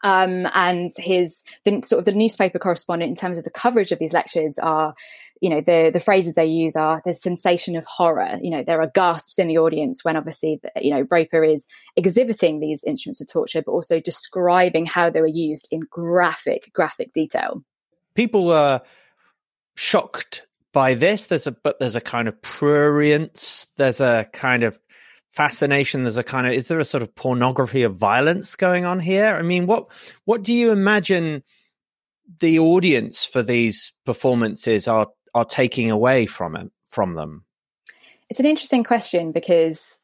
Um, 0.03 0.47
and 0.53 0.89
his 0.97 1.43
the 1.65 1.81
sort 1.81 1.99
of 1.99 2.05
the 2.05 2.11
newspaper 2.11 2.59
correspondent 2.59 3.09
in 3.09 3.15
terms 3.15 3.37
of 3.37 3.43
the 3.43 3.49
coverage 3.49 3.91
of 3.91 3.99
these 3.99 4.13
lectures 4.13 4.59
are 4.59 4.93
you 5.41 5.49
know 5.49 5.61
the 5.61 5.89
the 5.91 5.99
phrases 5.99 6.35
they 6.35 6.45
use 6.45 6.75
are 6.75 7.01
the 7.05 7.13
sensation 7.13 7.75
of 7.75 7.85
horror 7.85 8.37
you 8.41 8.51
know 8.51 8.63
there 8.63 8.81
are 8.81 8.91
gasps 8.93 9.39
in 9.39 9.47
the 9.47 9.57
audience 9.57 10.03
when 10.03 10.15
obviously 10.15 10.59
you 10.79 10.91
know 10.91 11.05
roper 11.09 11.43
is 11.43 11.67
exhibiting 11.95 12.59
these 12.59 12.83
instruments 12.83 13.21
of 13.21 13.27
torture 13.27 13.61
but 13.61 13.71
also 13.71 13.99
describing 13.99 14.85
how 14.85 15.09
they 15.09 15.21
were 15.21 15.27
used 15.27 15.67
in 15.71 15.81
graphic 15.89 16.71
graphic 16.73 17.13
detail 17.13 17.63
people 18.15 18.45
were 18.45 18.81
shocked 19.75 20.43
by 20.77 20.93
this 20.93 21.25
there's 21.25 21.47
a 21.47 21.51
but 21.51 21.79
there's 21.79 21.95
a 21.95 22.01
kind 22.01 22.27
of 22.27 22.39
prurience 22.43 23.65
there's 23.77 23.99
a 23.99 24.29
kind 24.31 24.61
of 24.61 24.79
fascination 25.31 26.03
there's 26.03 26.17
a 26.17 26.23
kind 26.23 26.45
of 26.45 26.53
is 26.53 26.67
there 26.67 26.79
a 26.79 26.85
sort 26.85 27.01
of 27.01 27.15
pornography 27.15 27.81
of 27.81 27.97
violence 27.97 28.55
going 28.55 28.85
on 28.85 28.99
here? 28.99 29.35
I 29.35 29.41
mean 29.41 29.65
what 29.65 29.89
what 30.25 30.43
do 30.43 30.53
you 30.53 30.71
imagine 30.71 31.41
the 32.41 32.59
audience 32.59 33.25
for 33.25 33.41
these 33.41 33.91
performances 34.05 34.87
are 34.87 35.07
are 35.33 35.45
taking 35.45 35.89
away 35.89 36.27
from 36.27 36.55
it 36.55 36.71
from 36.89 37.15
them? 37.15 37.43
It's 38.29 38.39
an 38.39 38.45
interesting 38.45 38.83
question 38.83 39.31
because 39.31 40.03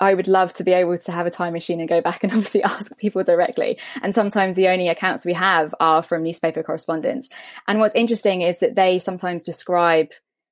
I 0.00 0.14
would 0.14 0.28
love 0.28 0.54
to 0.54 0.64
be 0.64 0.72
able 0.72 0.96
to 0.96 1.12
have 1.12 1.26
a 1.26 1.30
time 1.30 1.52
machine 1.52 1.78
and 1.78 1.88
go 1.88 2.00
back 2.00 2.24
and 2.24 2.32
obviously 2.32 2.62
ask 2.62 2.96
people 2.96 3.22
directly. 3.22 3.78
And 4.02 4.14
sometimes 4.14 4.56
the 4.56 4.68
only 4.68 4.88
accounts 4.88 5.24
we 5.24 5.34
have 5.34 5.74
are 5.78 6.02
from 6.02 6.22
newspaper 6.22 6.62
correspondents. 6.62 7.28
And 7.68 7.78
what's 7.78 7.94
interesting 7.94 8.42
is 8.42 8.60
that 8.60 8.74
they 8.74 8.98
sometimes 8.98 9.44
describe 9.44 10.08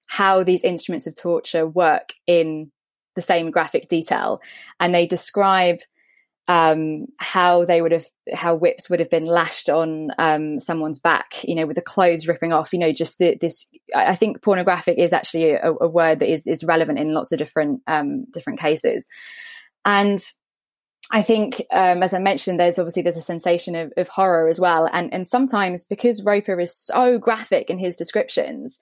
how 0.06 0.42
these 0.42 0.64
instruments 0.64 1.06
of 1.06 1.14
torture 1.14 1.66
work 1.66 2.14
in 2.26 2.70
the 3.14 3.22
same 3.22 3.50
graphic 3.50 3.88
detail. 3.88 4.40
And 4.78 4.94
they 4.94 5.06
describe 5.06 5.80
um, 6.48 7.06
how 7.18 7.66
they 7.66 7.82
would 7.82 7.92
have, 7.92 8.06
how 8.32 8.54
whips 8.54 8.88
would 8.88 9.00
have 9.00 9.10
been 9.10 9.26
lashed 9.26 9.68
on 9.68 10.08
um, 10.18 10.58
someone's 10.58 10.98
back, 10.98 11.44
you 11.44 11.54
know, 11.54 11.66
with 11.66 11.76
the 11.76 11.82
clothes 11.82 12.26
ripping 12.26 12.54
off, 12.54 12.72
you 12.72 12.78
know, 12.78 12.90
just 12.90 13.18
the, 13.18 13.36
this. 13.38 13.66
I 13.94 14.16
think 14.16 14.42
pornographic 14.42 14.98
is 14.98 15.12
actually 15.12 15.50
a, 15.50 15.70
a, 15.70 15.86
word 15.86 16.20
that 16.20 16.32
is 16.32 16.46
is 16.46 16.64
relevant 16.64 16.98
in 16.98 17.12
lots 17.12 17.32
of 17.32 17.38
different 17.38 17.82
um, 17.86 18.24
different 18.32 18.60
cases, 18.60 19.06
and 19.84 20.18
I 21.10 21.22
think, 21.22 21.62
um, 21.70 22.02
as 22.02 22.14
I 22.14 22.18
mentioned, 22.18 22.58
there's 22.58 22.78
obviously 22.78 23.02
there's 23.02 23.16
a 23.18 23.22
sensation 23.22 23.74
of, 23.74 23.92
of 23.98 24.08
horror 24.08 24.48
as 24.48 24.58
well, 24.58 24.88
and 24.90 25.12
and 25.12 25.26
sometimes 25.26 25.84
because 25.84 26.24
Roper 26.24 26.58
is 26.58 26.74
so 26.74 27.18
graphic 27.18 27.68
in 27.68 27.78
his 27.78 27.94
descriptions, 27.94 28.80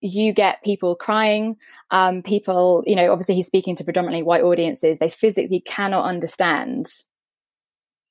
you 0.00 0.32
get 0.32 0.62
people 0.62 0.94
crying 0.94 1.56
um, 1.90 2.22
people 2.22 2.82
you 2.86 2.94
know 2.94 3.10
obviously 3.10 3.34
he's 3.34 3.46
speaking 3.46 3.76
to 3.76 3.84
predominantly 3.84 4.22
white 4.22 4.42
audiences 4.42 4.98
they 4.98 5.10
physically 5.10 5.60
cannot 5.60 6.04
understand 6.04 6.88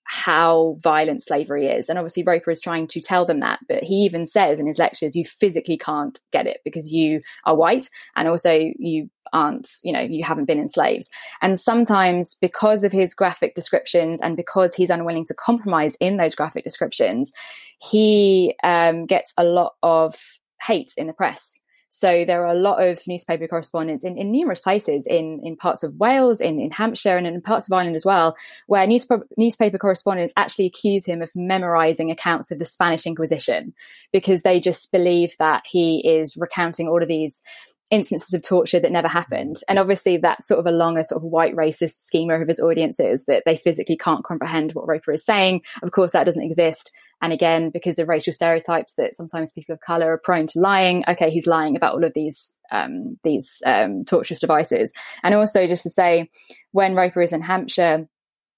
how 0.07 0.77
violent 0.79 1.21
slavery 1.21 1.67
is. 1.67 1.89
And 1.89 1.99
obviously 1.99 2.23
roper 2.23 2.49
is 2.49 2.61
trying 2.61 2.87
to 2.87 3.01
tell 3.01 3.25
them 3.25 3.41
that 3.41 3.59
but 3.67 3.83
he 3.83 3.95
even 4.05 4.25
says 4.25 4.59
in 4.59 4.65
his 4.65 4.79
lectures 4.79 5.15
you 5.15 5.25
physically 5.25 5.77
can't 5.77 6.17
get 6.31 6.47
it 6.47 6.61
because 6.63 6.91
you 6.91 7.19
are 7.45 7.55
white 7.55 7.89
and 8.15 8.27
also 8.27 8.57
you 8.79 9.09
aren't 9.33 9.69
you 9.83 9.91
know 9.91 9.99
you 9.99 10.23
haven't 10.23 10.45
been 10.45 10.59
enslaved. 10.59 11.09
And 11.41 11.59
sometimes 11.59 12.35
because 12.39 12.85
of 12.85 12.93
his 12.93 13.13
graphic 13.13 13.53
descriptions 13.53 14.21
and 14.21 14.37
because 14.37 14.73
he's 14.73 14.89
unwilling 14.89 15.25
to 15.25 15.33
compromise 15.33 15.95
in 15.99 16.15
those 16.15 16.35
graphic 16.35 16.63
descriptions 16.63 17.33
he 17.79 18.55
um, 18.63 19.05
gets 19.05 19.33
a 19.37 19.43
lot 19.43 19.73
of 19.83 20.15
hate 20.61 20.93
in 20.97 21.07
the 21.07 21.13
press 21.13 21.59
so 21.97 22.25
there 22.25 22.45
are 22.45 22.51
a 22.51 22.59
lot 22.59 22.85
of 22.85 23.05
newspaper 23.07 23.47
correspondents 23.47 24.03
in, 24.03 24.17
in 24.17 24.31
numerous 24.31 24.59
places 24.59 25.07
in, 25.07 25.41
in 25.43 25.57
parts 25.57 25.81
of 25.81 25.95
Wales, 25.95 26.39
in, 26.39 26.59
in 26.59 26.69
Hampshire, 26.69 27.17
and 27.17 27.25
in 27.25 27.41
parts 27.41 27.67
of 27.67 27.73
Ireland 27.73 27.95
as 27.95 28.05
well, 28.05 28.37
where 28.67 28.85
newspaper, 28.85 29.27
newspaper 29.35 29.77
correspondents 29.77 30.33
actually 30.37 30.67
accuse 30.67 31.05
him 31.05 31.21
of 31.21 31.35
memorizing 31.35 32.11
accounts 32.11 32.51
of 32.51 32.59
the 32.59 32.65
Spanish 32.65 33.07
Inquisition 33.07 33.73
because 34.13 34.43
they 34.43 34.59
just 34.59 34.91
believe 34.91 35.35
that 35.39 35.63
he 35.65 36.07
is 36.07 36.37
recounting 36.37 36.87
all 36.87 37.01
of 37.01 37.07
these 37.07 37.43
instances 37.89 38.33
of 38.33 38.41
torture 38.41 38.79
that 38.79 38.91
never 38.91 39.07
happened. 39.07 39.57
And 39.67 39.79
obviously 39.79 40.17
that's 40.17 40.47
sort 40.47 40.59
of 40.59 40.67
along 40.67 40.97
a 40.97 41.03
sort 41.03 41.23
of 41.23 41.23
white 41.23 41.55
racist 41.55 41.99
schema 41.99 42.39
of 42.39 42.47
his 42.47 42.59
audiences 42.59 43.25
that 43.25 43.43
they 43.45 43.55
physically 43.55 43.97
can't 43.97 44.25
comprehend 44.25 44.73
what 44.73 44.87
Roper 44.87 45.13
is 45.13 45.25
saying. 45.25 45.61
Of 45.81 45.91
course, 45.91 46.11
that 46.11 46.25
doesn't 46.25 46.43
exist. 46.43 46.91
And 47.21 47.33
again, 47.33 47.71
because 47.71 47.97
of 47.99 48.07
racial 48.07 48.33
stereotypes 48.33 48.93
that 48.95 49.15
sometimes 49.15 49.51
people 49.51 49.73
of 49.73 49.81
color 49.81 50.13
are 50.13 50.21
prone 50.23 50.47
to 50.47 50.59
lying. 50.59 51.03
Okay, 51.07 51.31
he's 51.31 51.47
lying 51.47 51.75
about 51.75 51.93
all 51.93 52.03
of 52.03 52.13
these 52.13 52.53
um, 52.71 53.17
these 53.23 53.61
um, 53.65 54.05
torturous 54.05 54.39
devices. 54.39 54.93
And 55.23 55.33
also, 55.33 55.65
just 55.65 55.83
to 55.83 55.89
say, 55.89 56.29
when 56.71 56.93
Roper 56.93 57.21
is 57.21 57.33
in 57.33 57.41
Hampshire, 57.41 58.07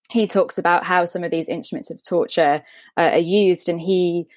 he 0.10 0.28
talks 0.28 0.58
about 0.58 0.84
how 0.84 1.06
some 1.06 1.24
of 1.24 1.32
these 1.32 1.48
instruments 1.48 1.92
of 1.92 2.04
torture 2.04 2.62
uh, 2.98 3.02
are 3.02 3.18
used, 3.18 3.70
and 3.70 3.80
he 3.80 4.28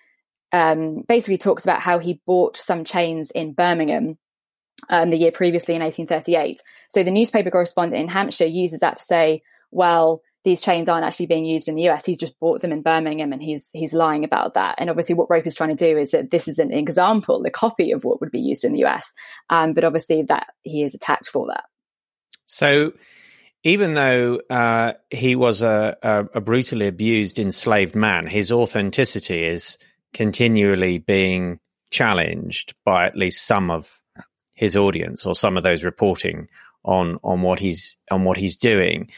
um, 0.52 1.02
basically 1.08 1.38
talks 1.38 1.64
about 1.64 1.80
how 1.80 1.98
he 1.98 2.20
bought 2.26 2.56
some 2.56 2.84
chains 2.84 3.30
in 3.30 3.54
Birmingham 3.54 4.18
um, 4.88 5.10
the 5.10 5.16
year 5.16 5.32
previously 5.32 5.74
in 5.74 5.82
1838. 5.82 6.60
So 6.90 7.02
the 7.02 7.10
newspaper 7.10 7.50
correspondent 7.50 8.00
in 8.00 8.08
Hampshire 8.08 8.46
uses 8.46 8.80
that 8.80 8.96
to 8.96 9.02
say, 9.02 9.42
well, 9.70 10.22
these 10.44 10.60
chains 10.60 10.88
aren't 10.88 11.04
actually 11.04 11.26
being 11.26 11.44
used 11.44 11.68
in 11.68 11.74
the 11.74 11.88
US. 11.88 12.04
He's 12.04 12.18
just 12.18 12.38
bought 12.40 12.60
them 12.60 12.72
in 12.72 12.82
Birmingham 12.82 13.32
and 13.32 13.42
he's 13.42 13.70
he's 13.72 13.94
lying 13.94 14.24
about 14.24 14.54
that. 14.54 14.74
And 14.78 14.90
obviously 14.90 15.14
what 15.14 15.30
Roper 15.30 15.46
is 15.46 15.54
trying 15.54 15.76
to 15.76 15.92
do 15.92 15.98
is 15.98 16.10
that 16.10 16.30
this 16.30 16.48
is 16.48 16.58
an 16.58 16.72
example, 16.72 17.44
a 17.44 17.50
copy 17.50 17.92
of 17.92 18.04
what 18.04 18.20
would 18.20 18.32
be 18.32 18.40
used 18.40 18.64
in 18.64 18.72
the 18.72 18.84
US. 18.84 19.14
Um, 19.50 19.72
but 19.72 19.84
obviously 19.84 20.22
that 20.22 20.48
he 20.62 20.82
is 20.82 20.94
attacked 20.94 21.28
for 21.28 21.46
that. 21.48 21.64
So 22.46 22.92
even 23.64 23.94
though 23.94 24.40
uh, 24.50 24.94
he 25.10 25.36
was 25.36 25.62
a, 25.62 25.96
a, 26.02 26.24
a 26.34 26.40
brutally 26.40 26.88
abused, 26.88 27.38
enslaved 27.38 27.94
man, 27.94 28.26
his 28.26 28.50
authenticity 28.50 29.44
is 29.44 29.78
continually 30.12 30.98
being 30.98 31.60
challenged 31.90 32.74
by 32.84 33.06
at 33.06 33.16
least 33.16 33.46
some 33.46 33.70
of 33.70 34.00
his 34.54 34.76
audience 34.76 35.24
or 35.24 35.34
some 35.34 35.56
of 35.56 35.62
those 35.62 35.84
reporting 35.84 36.48
on 36.84 37.18
on 37.22 37.42
what 37.42 37.58
he's 37.60 37.96
on 38.10 38.24
what 38.24 38.36
he's 38.36 38.56
doing. 38.56 39.10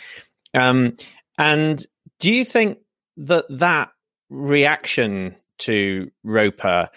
Um, 0.55 0.97
and 1.39 1.85
do 2.21 2.33
you 2.33 2.45
think 2.45 2.79
that 3.17 3.45
that 3.51 3.91
reaction 4.31 5.37
to 5.59 6.11
Roper 6.23 6.89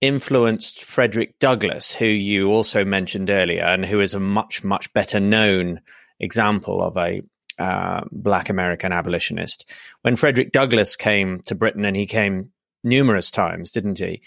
influenced 0.00 0.84
Frederick 0.84 1.38
Douglass, 1.38 1.92
who 1.92 2.06
you 2.06 2.50
also 2.50 2.84
mentioned 2.84 3.30
earlier, 3.30 3.64
and 3.64 3.84
who 3.84 4.00
is 4.00 4.14
a 4.14 4.20
much, 4.20 4.64
much 4.64 4.92
better 4.92 5.20
known 5.20 5.80
example 6.20 6.82
of 6.82 6.96
a 6.96 7.22
uh, 7.58 8.02
black 8.10 8.48
American 8.48 8.92
abolitionist? 8.92 9.68
When 10.02 10.16
Frederick 10.16 10.52
Douglass 10.52 10.96
came 10.96 11.40
to 11.42 11.54
Britain, 11.54 11.84
and 11.84 11.96
he 11.96 12.06
came 12.06 12.50
numerous 12.84 13.30
times, 13.30 13.70
didn't 13.70 13.98
he? 13.98 14.22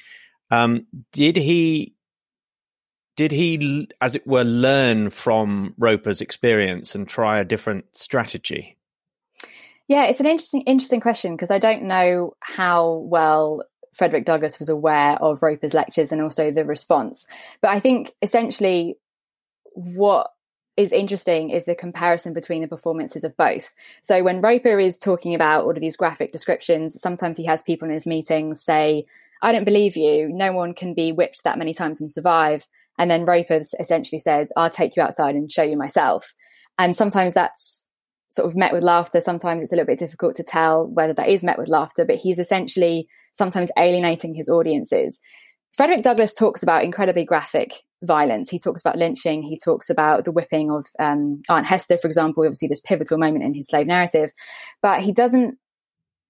Um, 0.52 0.86
did 1.12 1.36
he 1.36 1.95
did 3.16 3.32
he, 3.32 3.90
as 4.02 4.16
it 4.16 4.28
were, 4.28 4.44
learn 4.44 5.10
from 5.10 5.74
Roper's 5.78 6.22
experience 6.22 6.96
and 6.96 7.08
try 7.08 7.40
a 7.40 7.46
different 7.46 7.86
strategy? 7.96 8.78
Yeah, 9.88 10.06
it's 10.06 10.20
an 10.20 10.26
interesting 10.26 10.62
interesting 10.62 11.00
question 11.00 11.36
because 11.36 11.52
I 11.52 11.60
don't 11.60 11.84
know 11.84 12.34
how 12.40 13.06
well 13.10 13.64
Frederick 13.94 14.26
Douglass 14.26 14.60
was 14.60 14.70
aware 14.70 15.16
of 15.22 15.42
Roper's 15.42 15.74
lectures 15.74 16.12
and 16.12 16.22
also 16.22 16.52
the 16.52 16.66
response. 16.66 17.28
But 17.62 17.72
I 17.72 17.80
think 17.80 18.14
essentially 18.22 18.98
what 19.74 20.32
is 20.76 20.92
interesting 20.92 21.52
is 21.52 21.66
the 21.66 21.76
comparison 21.76 22.34
between 22.34 22.62
the 22.62 22.68
performances 22.68 23.24
of 23.24 23.38
both. 23.38 23.74
So 24.02 24.24
when 24.24 24.42
Roper 24.42 24.80
is 24.80 24.98
talking 24.98 25.34
about 25.34 25.64
all 25.64 25.72
of 25.72 25.80
these 25.80 25.96
graphic 25.96 26.32
descriptions, 26.32 27.00
sometimes 27.00 27.38
he 27.38 27.46
has 27.46 27.64
people 27.64 27.88
in 27.88 27.94
his 27.94 28.06
meetings 28.06 28.62
say, 28.62 29.06
I 29.42 29.52
don't 29.52 29.64
believe 29.64 29.96
you. 29.96 30.28
No 30.28 30.52
one 30.52 30.74
can 30.74 30.94
be 30.94 31.12
whipped 31.12 31.44
that 31.44 31.58
many 31.58 31.74
times 31.74 32.02
and 32.02 32.12
survive. 32.12 32.68
And 32.98 33.10
then 33.12 33.26
Roper 33.26 33.62
essentially 33.80 34.20
says, 34.20 34.52
I'll 34.56 34.70
take 34.70 34.96
you 34.96 35.04
outside 35.04 35.36
and 35.36 35.52
show 35.52 35.64
you 35.64 35.78
myself. 35.78 36.34
And 36.78 36.96
sometimes 36.96 37.34
that's 37.34 37.84
sort 38.30 38.48
of 38.48 38.56
met 38.56 38.74
with 38.74 38.84
laughter. 38.84 39.22
Sometimes 39.22 39.64
it's 39.64 39.72
a 39.72 39.76
little 39.76 39.88
bit 39.88 40.00
difficult 40.00 40.36
to 40.36 40.44
tell 40.44 40.88
whether 40.88 41.14
that 41.14 41.30
is 41.30 41.44
met 41.44 41.58
with 41.58 41.68
laughter, 41.68 42.06
but 42.06 42.18
he's 42.18 42.40
essentially 42.40 43.08
sometimes 43.34 43.72
alienating 43.78 44.34
his 44.34 44.50
audiences. 44.50 45.20
Frederick 45.74 46.04
Douglass 46.04 46.34
talks 46.34 46.64
about 46.64 46.84
incredibly 46.84 47.26
graphic 47.26 47.84
violence. 48.04 48.50
He 48.50 48.60
talks 48.60 48.82
about 48.82 48.98
lynching. 48.98 49.44
He 49.44 49.58
talks 49.58 49.90
about 49.90 50.24
the 50.24 50.32
whipping 50.32 50.72
of 50.72 50.86
um, 51.00 51.42
Aunt 51.50 51.66
Hester, 51.66 51.98
for 51.98 52.08
example, 52.08 52.44
obviously 52.44 52.70
this 52.70 52.80
pivotal 52.80 53.18
moment 53.18 53.44
in 53.44 53.54
his 53.54 53.68
slave 53.68 53.88
narrative. 53.88 54.32
But 54.82 55.02
he 55.02 55.12
doesn't 55.12 55.58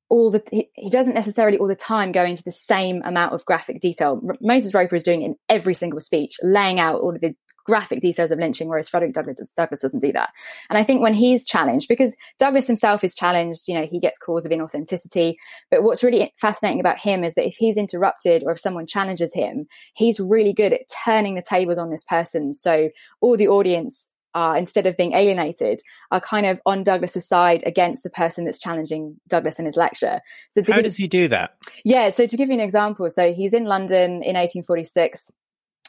all 0.09 0.31
the 0.31 0.43
he, 0.51 0.69
he, 0.73 0.89
doesn't 0.89 1.13
necessarily 1.13 1.57
all 1.57 1.67
the 1.67 1.75
time 1.75 2.11
go 2.11 2.23
into 2.23 2.43
the 2.43 2.51
same 2.51 3.01
amount 3.03 3.33
of 3.33 3.45
graphic 3.45 3.81
detail. 3.81 4.21
R- 4.27 4.37
Moses 4.41 4.73
Roper 4.73 4.95
is 4.95 5.03
doing 5.03 5.21
in 5.21 5.35
every 5.49 5.73
single 5.73 5.99
speech, 5.99 6.37
laying 6.43 6.79
out 6.79 7.01
all 7.01 7.15
of 7.15 7.21
the 7.21 7.35
graphic 7.65 7.99
details 7.99 8.31
of 8.31 8.39
lynching, 8.39 8.69
whereas 8.69 8.87
Frederick 8.87 9.13
Douglass, 9.13 9.51
Douglass 9.55 9.81
doesn't 9.81 9.99
do 9.99 10.11
that. 10.13 10.29
And 10.69 10.77
I 10.77 10.83
think 10.83 11.01
when 11.01 11.15
he's 11.15 11.45
challenged, 11.45 11.87
because 11.87 12.15
Douglass 12.37 12.67
himself 12.67 13.03
is 13.03 13.15
challenged, 13.15 13.67
you 13.67 13.73
know, 13.73 13.85
he 13.85 13.99
gets 13.99 14.19
calls 14.19 14.45
of 14.45 14.51
inauthenticity. 14.51 15.35
But 15.71 15.83
what's 15.83 16.03
really 16.03 16.31
fascinating 16.39 16.79
about 16.79 16.99
him 16.99 17.23
is 17.23 17.33
that 17.33 17.47
if 17.47 17.55
he's 17.55 17.77
interrupted 17.77 18.43
or 18.45 18.51
if 18.51 18.59
someone 18.59 18.85
challenges 18.85 19.33
him, 19.33 19.65
he's 19.95 20.19
really 20.19 20.53
good 20.53 20.73
at 20.73 20.81
turning 21.03 21.35
the 21.35 21.41
tables 21.41 21.79
on 21.79 21.89
this 21.89 22.03
person. 22.03 22.53
So 22.53 22.89
all 23.19 23.35
the 23.35 23.47
audience 23.47 24.09
are, 24.35 24.55
instead 24.55 24.85
of 24.85 24.97
being 24.97 25.13
alienated, 25.13 25.81
are 26.11 26.21
kind 26.21 26.45
of 26.45 26.61
on 26.65 26.83
Douglass's 26.83 27.27
side 27.27 27.63
against 27.65 28.03
the 28.03 28.09
person 28.09 28.45
that's 28.45 28.59
challenging 28.59 29.19
Douglass 29.27 29.57
in 29.57 29.65
his 29.65 29.77
lecture. 29.77 30.19
So 30.51 30.61
how 30.67 30.81
does 30.81 30.97
he 30.97 31.07
do 31.07 31.27
that? 31.29 31.57
Yeah, 31.83 32.09
so 32.11 32.27
to 32.27 32.37
give 32.37 32.49
you 32.49 32.55
an 32.55 32.59
example, 32.59 33.09
so 33.09 33.33
he's 33.33 33.53
in 33.53 33.65
London 33.65 34.21
in 34.23 34.35
1846 34.35 35.31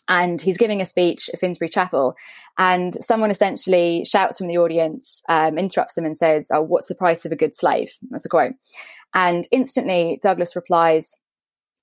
and 0.08 0.40
he's 0.40 0.56
giving 0.56 0.80
a 0.80 0.86
speech 0.86 1.28
at 1.32 1.40
Finsbury 1.40 1.68
Chapel, 1.68 2.14
and 2.56 2.94
someone 3.02 3.30
essentially 3.30 4.04
shouts 4.04 4.38
from 4.38 4.46
the 4.46 4.58
audience, 4.58 5.22
um, 5.28 5.58
interrupts 5.58 5.98
him, 5.98 6.04
and 6.04 6.16
says, 6.16 6.48
"Oh, 6.52 6.62
what's 6.62 6.86
the 6.86 6.94
price 6.94 7.24
of 7.24 7.32
a 7.32 7.36
good 7.36 7.56
slave?" 7.56 7.92
That's 8.10 8.24
a 8.24 8.28
quote, 8.28 8.54
and 9.14 9.46
instantly 9.50 10.20
Douglas 10.22 10.54
replies, 10.54 11.16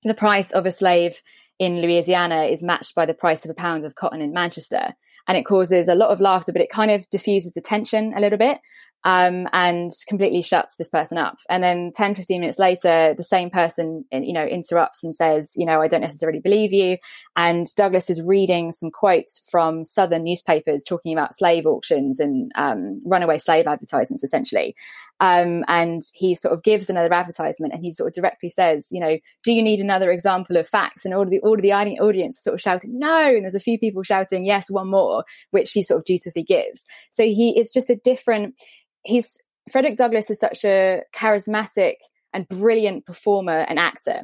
"The 0.03 0.13
price 0.13 0.51
of 0.51 0.65
a 0.65 0.71
slave." 0.71 1.21
In 1.59 1.81
Louisiana 1.81 2.45
is 2.45 2.63
matched 2.63 2.95
by 2.95 3.05
the 3.05 3.13
price 3.13 3.45
of 3.45 3.51
a 3.51 3.53
pound 3.53 3.85
of 3.85 3.93
cotton 3.93 4.21
in 4.21 4.33
Manchester 4.33 4.95
and 5.27 5.37
it 5.37 5.45
causes 5.45 5.87
a 5.87 5.95
lot 5.95 6.09
of 6.09 6.19
laughter, 6.19 6.51
but 6.51 6.61
it 6.61 6.69
kind 6.69 6.91
of 6.91 7.09
diffuses 7.09 7.53
the 7.53 7.61
tension 7.61 8.13
a 8.15 8.19
little 8.19 8.37
bit 8.37 8.59
um, 9.05 9.47
and 9.51 9.91
completely 10.07 10.41
shuts 10.41 10.75
this 10.75 10.89
person 10.89 11.17
up. 11.17 11.39
And 11.49 11.63
then 11.63 11.91
10, 11.93 12.15
15 12.15 12.39
minutes 12.39 12.59
later, 12.59 13.13
the 13.15 13.23
same 13.23 13.49
person, 13.49 14.05
you 14.11 14.33
know, 14.33 14.45
interrupts 14.45 15.03
and 15.03 15.13
says, 15.13 15.51
you 15.55 15.65
know, 15.65 15.81
I 15.81 15.87
don't 15.87 16.01
necessarily 16.01 16.39
believe 16.39 16.71
you. 16.71 16.97
And 17.35 17.67
Douglass 17.75 18.09
is 18.09 18.21
reading 18.21 18.71
some 18.71 18.91
quotes 18.91 19.41
from 19.49 19.83
Southern 19.83 20.23
newspapers 20.23 20.83
talking 20.83 21.13
about 21.13 21.35
slave 21.35 21.65
auctions 21.65 22.19
and 22.19 22.51
um, 22.55 23.01
runaway 23.05 23.37
slave 23.37 23.67
advertisements, 23.67 24.23
essentially. 24.23 24.75
Um, 25.19 25.63
and 25.67 26.01
he 26.13 26.35
sort 26.35 26.53
of 26.53 26.63
gives 26.63 26.89
another 26.89 27.13
advertisement 27.13 27.73
and 27.73 27.81
he 27.81 27.91
sort 27.91 28.07
of 28.07 28.13
directly 28.13 28.49
says, 28.49 28.87
you 28.91 28.99
know, 28.99 29.17
do 29.43 29.53
you 29.53 29.61
need 29.61 29.79
another 29.79 30.11
example 30.11 30.57
of 30.57 30.67
facts? 30.67 31.05
And 31.05 31.13
all 31.13 31.23
of 31.23 31.29
the, 31.29 31.39
all 31.39 31.55
of 31.55 31.61
the 31.61 31.71
audience 31.71 32.41
sort 32.41 32.55
of 32.55 32.61
shouting, 32.61 32.99
no. 32.99 33.27
And 33.27 33.43
there's 33.43 33.55
a 33.55 33.59
few 33.59 33.77
people 33.77 34.03
shouting, 34.03 34.45
yes, 34.45 34.69
one 34.69 34.89
more, 34.89 35.23
which 35.51 35.71
he 35.71 35.83
sort 35.83 35.99
of 35.99 36.05
dutifully 36.05 36.43
gives. 36.43 36.87
So 37.11 37.23
he, 37.23 37.53
it's 37.55 37.73
just 37.73 37.89
a 37.89 37.95
different, 37.95 38.55
he's 39.03 39.39
Frederick 39.71 39.97
Douglass 39.97 40.29
is 40.29 40.39
such 40.39 40.65
a 40.65 41.03
charismatic 41.15 41.95
and 42.33 42.47
brilliant 42.47 43.05
performer 43.05 43.59
and 43.59 43.79
actor, 43.79 44.21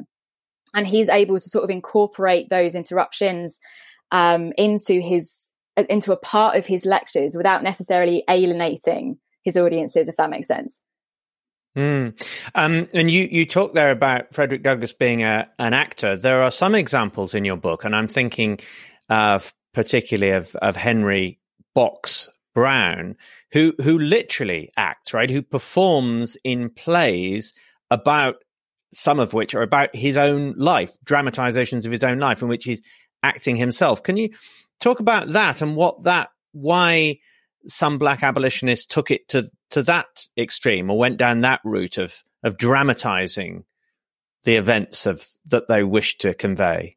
and 0.74 0.86
he's 0.86 1.08
able 1.08 1.36
to 1.38 1.48
sort 1.48 1.64
of 1.64 1.70
incorporate 1.70 2.48
those 2.50 2.74
interruptions 2.74 3.60
um, 4.12 4.52
into 4.58 5.00
his 5.00 5.52
into 5.76 6.12
a 6.12 6.16
part 6.16 6.56
of 6.56 6.66
his 6.66 6.84
lectures 6.84 7.34
without 7.34 7.62
necessarily 7.62 8.24
alienating 8.28 9.18
his 9.42 9.56
audiences, 9.56 10.08
if 10.08 10.16
that 10.16 10.30
makes 10.30 10.46
sense. 10.46 10.82
Mm. 11.76 12.20
Um, 12.54 12.88
and 12.92 13.10
you 13.10 13.28
you 13.30 13.46
talk 13.46 13.74
there 13.74 13.92
about 13.92 14.34
Frederick 14.34 14.62
Douglass 14.62 14.92
being 14.92 15.22
a, 15.22 15.48
an 15.58 15.72
actor. 15.72 16.16
There 16.16 16.42
are 16.42 16.50
some 16.50 16.74
examples 16.74 17.34
in 17.34 17.44
your 17.44 17.56
book, 17.56 17.84
and 17.84 17.94
I'm 17.94 18.08
thinking 18.08 18.58
uh, 19.08 19.38
particularly 19.72 20.32
of 20.32 20.54
of 20.56 20.74
Henry 20.74 21.38
Box 21.74 22.28
Brown, 22.60 23.16
who 23.52 23.72
who 23.82 23.98
literally 23.98 24.70
acts, 24.76 25.14
right? 25.14 25.30
Who 25.30 25.40
performs 25.40 26.36
in 26.44 26.68
plays 26.68 27.54
about 27.90 28.34
some 28.92 29.18
of 29.18 29.32
which 29.32 29.54
are 29.54 29.62
about 29.62 29.96
his 29.96 30.18
own 30.18 30.52
life, 30.58 30.92
dramatizations 31.06 31.86
of 31.86 31.92
his 31.92 32.04
own 32.04 32.18
life 32.18 32.42
in 32.42 32.48
which 32.48 32.64
he's 32.64 32.82
acting 33.22 33.56
himself. 33.56 34.02
Can 34.02 34.18
you 34.18 34.28
talk 34.78 35.00
about 35.00 35.32
that 35.32 35.62
and 35.62 35.74
what 35.74 36.04
that 36.04 36.28
why 36.52 37.20
some 37.66 37.96
black 37.96 38.22
abolitionists 38.22 38.84
took 38.84 39.10
it 39.10 39.26
to 39.28 39.48
to 39.70 39.82
that 39.84 40.28
extreme 40.36 40.90
or 40.90 40.98
went 40.98 41.16
down 41.16 41.40
that 41.40 41.60
route 41.64 41.96
of 41.96 42.22
of 42.42 42.58
dramatizing 42.58 43.64
the 44.44 44.56
events 44.56 45.06
of 45.06 45.26
that 45.46 45.66
they 45.66 45.82
wished 45.82 46.20
to 46.20 46.34
convey? 46.34 46.96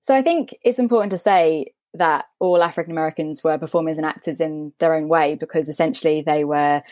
So 0.00 0.16
I 0.16 0.22
think 0.22 0.56
it's 0.62 0.78
important 0.78 1.10
to 1.10 1.18
say 1.18 1.74
that 1.94 2.26
all 2.38 2.62
African 2.62 2.92
Americans 2.92 3.42
were 3.42 3.58
performers 3.58 3.96
and 3.96 4.06
actors 4.06 4.40
in 4.40 4.72
their 4.78 4.94
own 4.94 5.08
way 5.08 5.34
because 5.34 5.68
essentially 5.68 6.22
they 6.22 6.44
were 6.44 6.82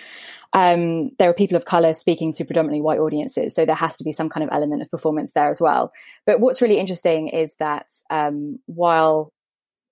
um, 0.52 1.10
they 1.18 1.26
were 1.26 1.34
people 1.34 1.56
of 1.56 1.64
color 1.64 1.92
speaking 1.92 2.32
to 2.32 2.44
predominantly 2.44 2.80
white 2.80 2.98
audiences. 2.98 3.54
So 3.54 3.64
there 3.64 3.74
has 3.74 3.96
to 3.98 4.04
be 4.04 4.12
some 4.12 4.28
kind 4.28 4.44
of 4.44 4.50
element 4.52 4.82
of 4.82 4.90
performance 4.90 5.32
there 5.32 5.50
as 5.50 5.60
well. 5.60 5.92
But 6.26 6.40
what's 6.40 6.62
really 6.62 6.78
interesting 6.78 7.28
is 7.28 7.54
that 7.56 7.86
um, 8.10 8.58
while 8.66 9.32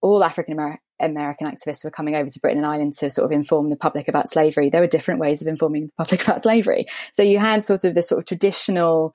all 0.01 0.25
African 0.25 0.59
American 0.99 1.47
activists 1.47 1.85
were 1.85 1.91
coming 1.91 2.15
over 2.15 2.31
to 2.31 2.41
Britain 2.41 2.59
and 2.59 2.67
Ireland 2.67 2.95
to 2.95 3.11
sort 3.11 3.27
of 3.27 3.33
inform 3.33 3.69
the 3.69 3.77
public 3.77 4.09
about 4.09 4.29
slavery, 4.31 4.71
there 4.71 4.81
were 4.81 4.87
different 4.87 5.21
ways 5.21 5.43
of 5.43 5.49
informing 5.49 5.87
the 5.87 5.93
public 6.05 6.23
about 6.27 6.43
slavery. 6.43 6.87
So 7.13 7.23
you 7.23 7.39
had 7.39 7.65
sort 7.65 7.85
of 7.85 7.95
the 7.95 8.03
sort 8.03 8.21
of 8.21 8.27
traditional 8.27 9.15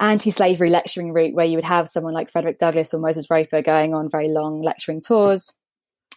anti-slavery 0.00 0.70
lecturing 0.70 1.12
route 1.12 1.34
where 1.34 1.46
you 1.46 1.56
would 1.56 1.64
have 1.64 1.88
someone 1.88 2.14
like 2.14 2.30
Frederick 2.30 2.58
Douglass 2.58 2.94
or 2.94 3.00
Moses 3.00 3.28
Roper 3.30 3.62
going 3.62 3.94
on 3.94 4.10
very 4.10 4.28
long 4.28 4.62
lecturing 4.62 5.00
tours 5.00 5.52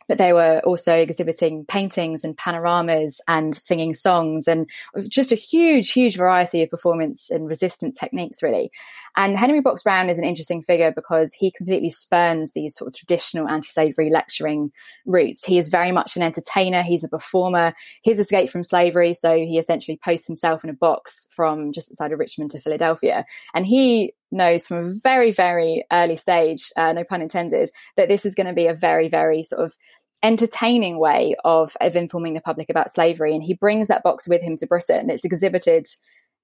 but 0.07 0.17
they 0.17 0.33
were 0.33 0.61
also 0.65 0.93
exhibiting 0.93 1.65
paintings 1.65 2.23
and 2.23 2.37
panoramas 2.37 3.21
and 3.27 3.55
singing 3.55 3.93
songs 3.93 4.47
and 4.47 4.69
just 5.07 5.31
a 5.31 5.35
huge, 5.35 5.91
huge 5.91 6.17
variety 6.17 6.63
of 6.63 6.69
performance 6.69 7.29
and 7.29 7.47
resistant 7.47 7.95
techniques, 7.99 8.43
really. 8.43 8.71
And 9.15 9.37
Henry 9.37 9.61
Box 9.61 9.83
Brown 9.83 10.09
is 10.09 10.17
an 10.17 10.23
interesting 10.23 10.61
figure 10.61 10.91
because 10.91 11.33
he 11.33 11.51
completely 11.51 11.89
spurns 11.89 12.53
these 12.53 12.75
sort 12.75 12.87
of 12.87 12.97
traditional 12.97 13.47
anti-slavery 13.47 14.09
lecturing 14.09 14.71
routes. 15.05 15.45
He 15.45 15.57
is 15.57 15.69
very 15.69 15.91
much 15.91 16.15
an 16.15 16.23
entertainer. 16.23 16.81
He's 16.81 17.03
a 17.03 17.09
performer. 17.09 17.73
He's 18.01 18.19
escaped 18.19 18.51
from 18.51 18.63
slavery. 18.63 19.13
So 19.13 19.35
he 19.35 19.59
essentially 19.59 19.99
posts 20.03 20.25
himself 20.25 20.63
in 20.63 20.69
a 20.69 20.73
box 20.73 21.27
from 21.31 21.71
just 21.73 21.91
outside 21.91 22.11
of 22.11 22.19
Richmond 22.19 22.51
to 22.51 22.59
Philadelphia. 22.59 23.25
And 23.53 23.65
he 23.65 24.13
knows 24.33 24.67
from 24.67 24.77
a 24.77 24.93
very, 24.93 25.31
very 25.31 25.85
early 25.91 26.15
stage, 26.15 26.71
uh, 26.75 26.91
no 26.93 27.03
pun 27.03 27.21
intended, 27.21 27.69
that 27.95 28.09
this 28.09 28.25
is 28.25 28.35
going 28.35 28.47
to 28.47 28.53
be 28.53 28.67
a 28.67 28.73
very, 28.73 29.07
very 29.07 29.43
sort 29.43 29.63
of 29.63 29.75
entertaining 30.21 30.97
way 30.99 31.35
of, 31.43 31.75
of 31.81 31.95
informing 31.95 32.33
the 32.33 32.41
public 32.41 32.69
about 32.69 32.91
slavery. 32.91 33.33
And 33.33 33.43
he 33.43 33.53
brings 33.53 33.87
that 33.87 34.03
box 34.03 34.27
with 34.27 34.41
him 34.41 34.57
to 34.57 34.67
Britain. 34.67 35.09
It's 35.09 35.25
exhibited, 35.25 35.87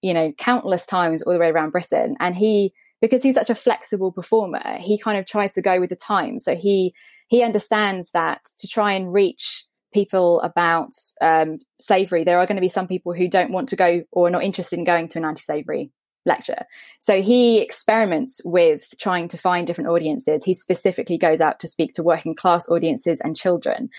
you 0.01 0.13
know, 0.13 0.31
countless 0.37 0.85
times 0.85 1.21
all 1.21 1.33
the 1.33 1.39
way 1.39 1.49
around 1.49 1.71
Britain. 1.71 2.15
And 2.19 2.35
he, 2.35 2.73
because 3.01 3.23
he's 3.23 3.35
such 3.35 3.49
a 3.49 3.55
flexible 3.55 4.11
performer, 4.11 4.77
he 4.79 4.97
kind 4.97 5.17
of 5.17 5.25
tries 5.25 5.53
to 5.53 5.61
go 5.61 5.79
with 5.79 5.89
the 5.89 5.95
times. 5.95 6.43
So 6.43 6.55
he, 6.55 6.93
he 7.27 7.41
understands 7.41 8.11
that 8.11 8.41
to 8.59 8.67
try 8.67 8.93
and 8.93 9.13
reach 9.13 9.65
people 9.93 10.41
about 10.41 10.91
um, 11.21 11.59
slavery, 11.79 12.23
there 12.23 12.39
are 12.39 12.45
going 12.45 12.57
to 12.57 12.61
be 12.61 12.69
some 12.69 12.87
people 12.87 13.13
who 13.13 13.27
don't 13.27 13.51
want 13.51 13.69
to 13.69 13.75
go 13.75 14.03
or 14.11 14.27
are 14.27 14.31
not 14.31 14.43
interested 14.43 14.77
in 14.77 14.85
going 14.85 15.07
to 15.07 15.19
an 15.19 15.25
anti-slavery 15.25 15.91
lecture. 16.25 16.65
So 16.99 17.21
he 17.21 17.59
experiments 17.59 18.41
with 18.43 18.85
trying 18.99 19.29
to 19.29 19.37
find 19.37 19.65
different 19.65 19.89
audiences. 19.89 20.43
He 20.43 20.53
specifically 20.53 21.17
goes 21.17 21.41
out 21.41 21.59
to 21.61 21.67
speak 21.67 21.93
to 21.93 22.03
working 22.03 22.35
class 22.35 22.67
audiences 22.69 23.21
and 23.21 23.35
children. 23.35 23.89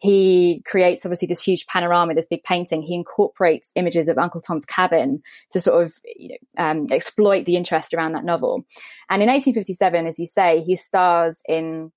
He 0.00 0.62
creates 0.64 1.04
obviously 1.04 1.26
this 1.26 1.42
huge 1.42 1.66
panorama, 1.66 2.14
this 2.14 2.28
big 2.28 2.44
painting. 2.44 2.82
He 2.82 2.94
incorporates 2.94 3.72
images 3.74 4.08
of 4.08 4.16
Uncle 4.16 4.40
Tom's 4.40 4.64
Cabin 4.64 5.22
to 5.50 5.60
sort 5.60 5.84
of 5.84 5.94
you 6.04 6.28
know, 6.28 6.64
um, 6.64 6.86
exploit 6.90 7.46
the 7.46 7.56
interest 7.56 7.92
around 7.92 8.12
that 8.12 8.24
novel. 8.24 8.64
And 9.10 9.22
in 9.22 9.28
1857, 9.28 10.06
as 10.06 10.18
you 10.18 10.26
say, 10.26 10.60
he 10.60 10.76
stars 10.76 11.42
in 11.48 11.90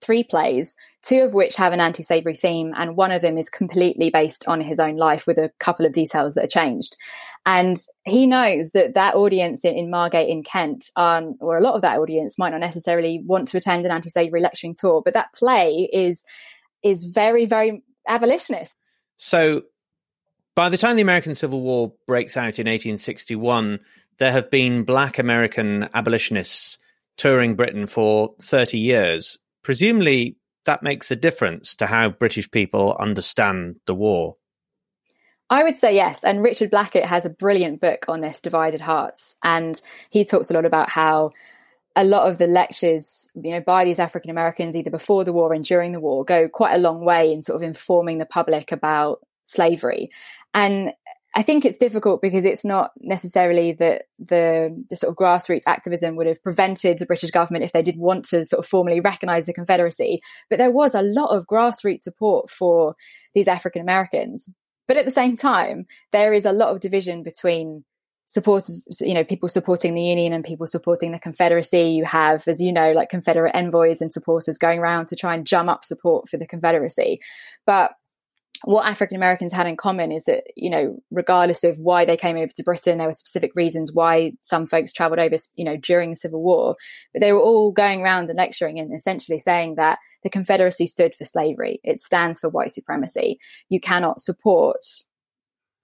three 0.00 0.24
plays, 0.24 0.76
two 1.02 1.22
of 1.22 1.34
which 1.34 1.56
have 1.56 1.72
an 1.72 1.80
anti 1.80 2.02
slavery 2.02 2.34
theme, 2.34 2.72
and 2.76 2.96
one 2.96 3.12
of 3.12 3.22
them 3.22 3.38
is 3.38 3.48
completely 3.48 4.10
based 4.10 4.46
on 4.46 4.60
his 4.60 4.80
own 4.80 4.96
life 4.96 5.26
with 5.26 5.38
a 5.38 5.50
couple 5.58 5.86
of 5.86 5.92
details 5.92 6.34
that 6.34 6.44
are 6.44 6.48
changed. 6.48 6.96
And 7.44 7.80
he 8.04 8.26
knows 8.26 8.70
that 8.70 8.94
that 8.94 9.14
audience 9.14 9.64
in, 9.64 9.74
in 9.74 9.90
Margate 9.90 10.28
in 10.28 10.42
Kent, 10.42 10.90
um, 10.96 11.36
or 11.40 11.56
a 11.56 11.62
lot 11.62 11.74
of 11.74 11.82
that 11.82 11.98
audience, 11.98 12.38
might 12.38 12.50
not 12.50 12.60
necessarily 12.60 13.22
want 13.24 13.48
to 13.48 13.56
attend 13.56 13.84
an 13.84 13.92
anti 13.92 14.10
slavery 14.10 14.40
lecturing 14.40 14.74
tour, 14.74 15.02
but 15.04 15.14
that 15.14 15.32
play 15.32 15.88
is 15.92 16.24
is 16.82 17.04
very, 17.04 17.46
very 17.46 17.82
abolitionist. 18.06 18.76
So 19.16 19.62
by 20.54 20.68
the 20.68 20.78
time 20.78 20.96
the 20.96 21.02
American 21.02 21.34
Civil 21.34 21.60
War 21.60 21.92
breaks 22.06 22.36
out 22.36 22.58
in 22.58 22.66
1861, 22.66 23.80
there 24.18 24.32
have 24.32 24.50
been 24.50 24.84
black 24.84 25.18
American 25.18 25.88
abolitionists 25.94 26.78
touring 27.16 27.54
Britain 27.54 27.86
for 27.86 28.34
30 28.40 28.78
years 28.78 29.38
presumably 29.66 30.36
that 30.64 30.84
makes 30.84 31.10
a 31.10 31.16
difference 31.16 31.74
to 31.74 31.86
how 31.86 32.08
British 32.08 32.48
people 32.48 32.96
understand 33.00 33.74
the 33.86 33.96
war? 33.96 34.36
I 35.50 35.64
would 35.64 35.76
say 35.76 35.92
yes. 35.92 36.22
And 36.22 36.40
Richard 36.40 36.70
Blackett 36.70 37.04
has 37.04 37.26
a 37.26 37.30
brilliant 37.30 37.80
book 37.80 38.04
on 38.06 38.20
this, 38.20 38.40
Divided 38.40 38.80
Hearts. 38.80 39.36
And 39.42 39.80
he 40.10 40.24
talks 40.24 40.50
a 40.50 40.52
lot 40.52 40.66
about 40.66 40.88
how 40.88 41.32
a 41.96 42.04
lot 42.04 42.30
of 42.30 42.38
the 42.38 42.46
lectures, 42.46 43.28
you 43.34 43.50
know, 43.50 43.60
by 43.60 43.84
these 43.84 43.98
African 43.98 44.30
Americans, 44.30 44.76
either 44.76 44.90
before 44.90 45.24
the 45.24 45.32
war 45.32 45.52
and 45.52 45.64
during 45.64 45.90
the 45.90 46.00
war, 46.00 46.24
go 46.24 46.48
quite 46.48 46.74
a 46.76 46.78
long 46.78 47.04
way 47.04 47.32
in 47.32 47.42
sort 47.42 47.56
of 47.56 47.64
informing 47.64 48.18
the 48.18 48.24
public 48.24 48.70
about 48.70 49.18
slavery. 49.46 50.10
And 50.54 50.92
I 51.36 51.42
think 51.42 51.66
it's 51.66 51.76
difficult 51.76 52.22
because 52.22 52.46
it's 52.46 52.64
not 52.64 52.92
necessarily 52.98 53.72
that 53.74 54.04
the, 54.18 54.84
the 54.88 54.96
sort 54.96 55.10
of 55.10 55.18
grassroots 55.18 55.64
activism 55.66 56.16
would 56.16 56.26
have 56.26 56.42
prevented 56.42 56.98
the 56.98 57.04
British 57.04 57.30
government 57.30 57.62
if 57.62 57.72
they 57.72 57.82
did 57.82 57.98
want 57.98 58.24
to 58.26 58.42
sort 58.46 58.64
of 58.64 58.66
formally 58.66 59.00
recognise 59.00 59.44
the 59.44 59.52
Confederacy. 59.52 60.22
But 60.48 60.58
there 60.58 60.70
was 60.70 60.94
a 60.94 61.02
lot 61.02 61.36
of 61.36 61.46
grassroots 61.46 62.04
support 62.04 62.50
for 62.50 62.96
these 63.34 63.48
African 63.48 63.82
Americans. 63.82 64.48
But 64.88 64.96
at 64.96 65.04
the 65.04 65.10
same 65.10 65.36
time, 65.36 65.84
there 66.10 66.32
is 66.32 66.46
a 66.46 66.52
lot 66.52 66.70
of 66.70 66.80
division 66.80 67.22
between 67.22 67.84
supporters, 68.28 68.86
you 69.02 69.12
know, 69.12 69.24
people 69.24 69.50
supporting 69.50 69.92
the 69.92 70.02
Union 70.02 70.32
and 70.32 70.42
people 70.42 70.66
supporting 70.66 71.12
the 71.12 71.18
Confederacy. 71.18 71.90
You 71.90 72.06
have, 72.06 72.48
as 72.48 72.62
you 72.62 72.72
know, 72.72 72.92
like 72.92 73.10
Confederate 73.10 73.54
envoys 73.54 74.00
and 74.00 74.10
supporters 74.10 74.56
going 74.56 74.78
around 74.78 75.08
to 75.08 75.16
try 75.16 75.34
and 75.34 75.46
jump 75.46 75.68
up 75.68 75.84
support 75.84 76.30
for 76.30 76.38
the 76.38 76.46
Confederacy. 76.46 77.20
But 77.66 77.90
what 78.64 78.86
African 78.86 79.16
Americans 79.16 79.52
had 79.52 79.66
in 79.66 79.76
common 79.76 80.12
is 80.12 80.24
that, 80.24 80.44
you 80.56 80.70
know, 80.70 80.96
regardless 81.10 81.64
of 81.64 81.78
why 81.78 82.04
they 82.04 82.16
came 82.16 82.36
over 82.36 82.52
to 82.54 82.62
Britain, 82.62 82.98
there 82.98 83.06
were 83.06 83.12
specific 83.12 83.54
reasons 83.54 83.92
why 83.92 84.32
some 84.40 84.66
folks 84.66 84.92
traveled 84.92 85.18
over, 85.18 85.36
you 85.54 85.64
know, 85.64 85.76
during 85.76 86.10
the 86.10 86.16
Civil 86.16 86.42
War, 86.42 86.76
but 87.12 87.20
they 87.20 87.32
were 87.32 87.40
all 87.40 87.72
going 87.72 88.02
around 88.02 88.28
and 88.28 88.36
lecturing 88.36 88.78
and 88.78 88.94
essentially 88.94 89.38
saying 89.38 89.74
that 89.76 89.98
the 90.22 90.30
Confederacy 90.30 90.86
stood 90.86 91.14
for 91.14 91.24
slavery. 91.24 91.80
It 91.84 92.00
stands 92.00 92.40
for 92.40 92.48
white 92.48 92.72
supremacy. 92.72 93.38
You 93.68 93.80
cannot 93.80 94.20
support 94.20 94.84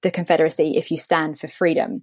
the 0.02 0.10
Confederacy 0.10 0.74
if 0.76 0.90
you 0.90 0.96
stand 0.96 1.38
for 1.38 1.48
freedom. 1.48 2.02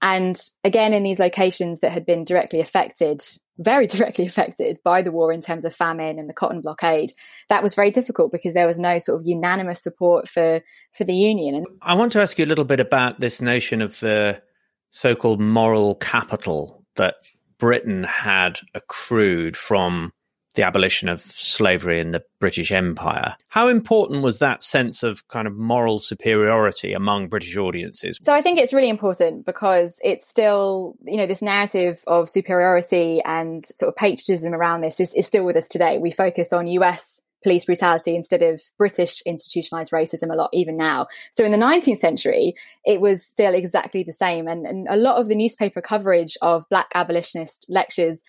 And 0.00 0.40
again, 0.64 0.92
in 0.92 1.04
these 1.04 1.20
locations 1.20 1.80
that 1.80 1.92
had 1.92 2.04
been 2.04 2.24
directly 2.24 2.60
affected, 2.60 3.22
very 3.58 3.86
directly 3.88 4.26
affected 4.26 4.78
by 4.84 5.02
the 5.02 5.12
war 5.12 5.32
in 5.32 5.40
terms 5.40 5.64
of 5.64 5.74
famine 5.74 6.18
and 6.18 6.28
the 6.28 6.34
cotton 6.34 6.60
blockade, 6.60 7.12
that 7.48 7.62
was 7.62 7.74
very 7.74 7.90
difficult 7.90 8.32
because 8.32 8.54
there 8.54 8.66
was 8.66 8.78
no 8.78 8.98
sort 8.98 9.20
of 9.20 9.26
unanimous 9.26 9.82
support 9.82 10.28
for 10.28 10.60
for 10.92 11.04
the 11.04 11.14
union. 11.14 11.54
And 11.54 11.66
I 11.80 11.94
want 11.94 12.12
to 12.12 12.20
ask 12.20 12.38
you 12.38 12.44
a 12.44 12.46
little 12.46 12.64
bit 12.64 12.80
about 12.80 13.20
this 13.20 13.40
notion 13.40 13.80
of 13.80 13.98
the 14.00 14.42
so-called 14.90 15.40
moral 15.40 15.94
capital 15.94 16.84
that 16.96 17.14
Britain 17.58 18.04
had 18.04 18.58
accrued 18.74 19.56
from 19.56 20.12
the 20.54 20.62
abolition 20.62 21.08
of 21.08 21.20
slavery 21.20 22.00
in 22.00 22.10
the 22.10 22.22
British 22.40 22.72
Empire. 22.72 23.36
How 23.48 23.68
important 23.68 24.22
was 24.22 24.38
that 24.40 24.62
sense 24.62 25.02
of 25.02 25.26
kind 25.28 25.46
of 25.46 25.56
moral 25.56 25.98
superiority 25.98 26.92
among 26.92 27.28
British 27.28 27.56
audiences? 27.56 28.18
So 28.20 28.32
I 28.32 28.42
think 28.42 28.58
it's 28.58 28.72
really 28.72 28.90
important 28.90 29.46
because 29.46 29.98
it's 30.02 30.28
still, 30.28 30.94
you 31.04 31.16
know, 31.16 31.26
this 31.26 31.42
narrative 31.42 32.02
of 32.06 32.28
superiority 32.28 33.22
and 33.24 33.64
sort 33.74 33.88
of 33.88 33.96
patriotism 33.96 34.52
around 34.52 34.82
this 34.82 35.00
is, 35.00 35.14
is 35.14 35.26
still 35.26 35.44
with 35.44 35.56
us 35.56 35.68
today. 35.68 35.98
We 35.98 36.10
focus 36.10 36.52
on 36.52 36.66
US 36.66 37.20
police 37.42 37.64
brutality 37.64 38.14
instead 38.14 38.42
of 38.42 38.62
British 38.78 39.20
institutionalized 39.22 39.90
racism 39.90 40.32
a 40.32 40.36
lot, 40.36 40.50
even 40.52 40.76
now. 40.76 41.06
So 41.32 41.44
in 41.44 41.52
the 41.52 41.58
19th 41.58 41.98
century, 41.98 42.54
it 42.84 43.00
was 43.00 43.24
still 43.24 43.54
exactly 43.54 44.02
the 44.02 44.12
same. 44.12 44.46
And, 44.46 44.66
and 44.66 44.86
a 44.88 44.96
lot 44.96 45.20
of 45.20 45.28
the 45.28 45.34
newspaper 45.34 45.80
coverage 45.80 46.36
of 46.40 46.68
Black 46.68 46.88
abolitionist 46.94 47.66
lectures 47.68 48.22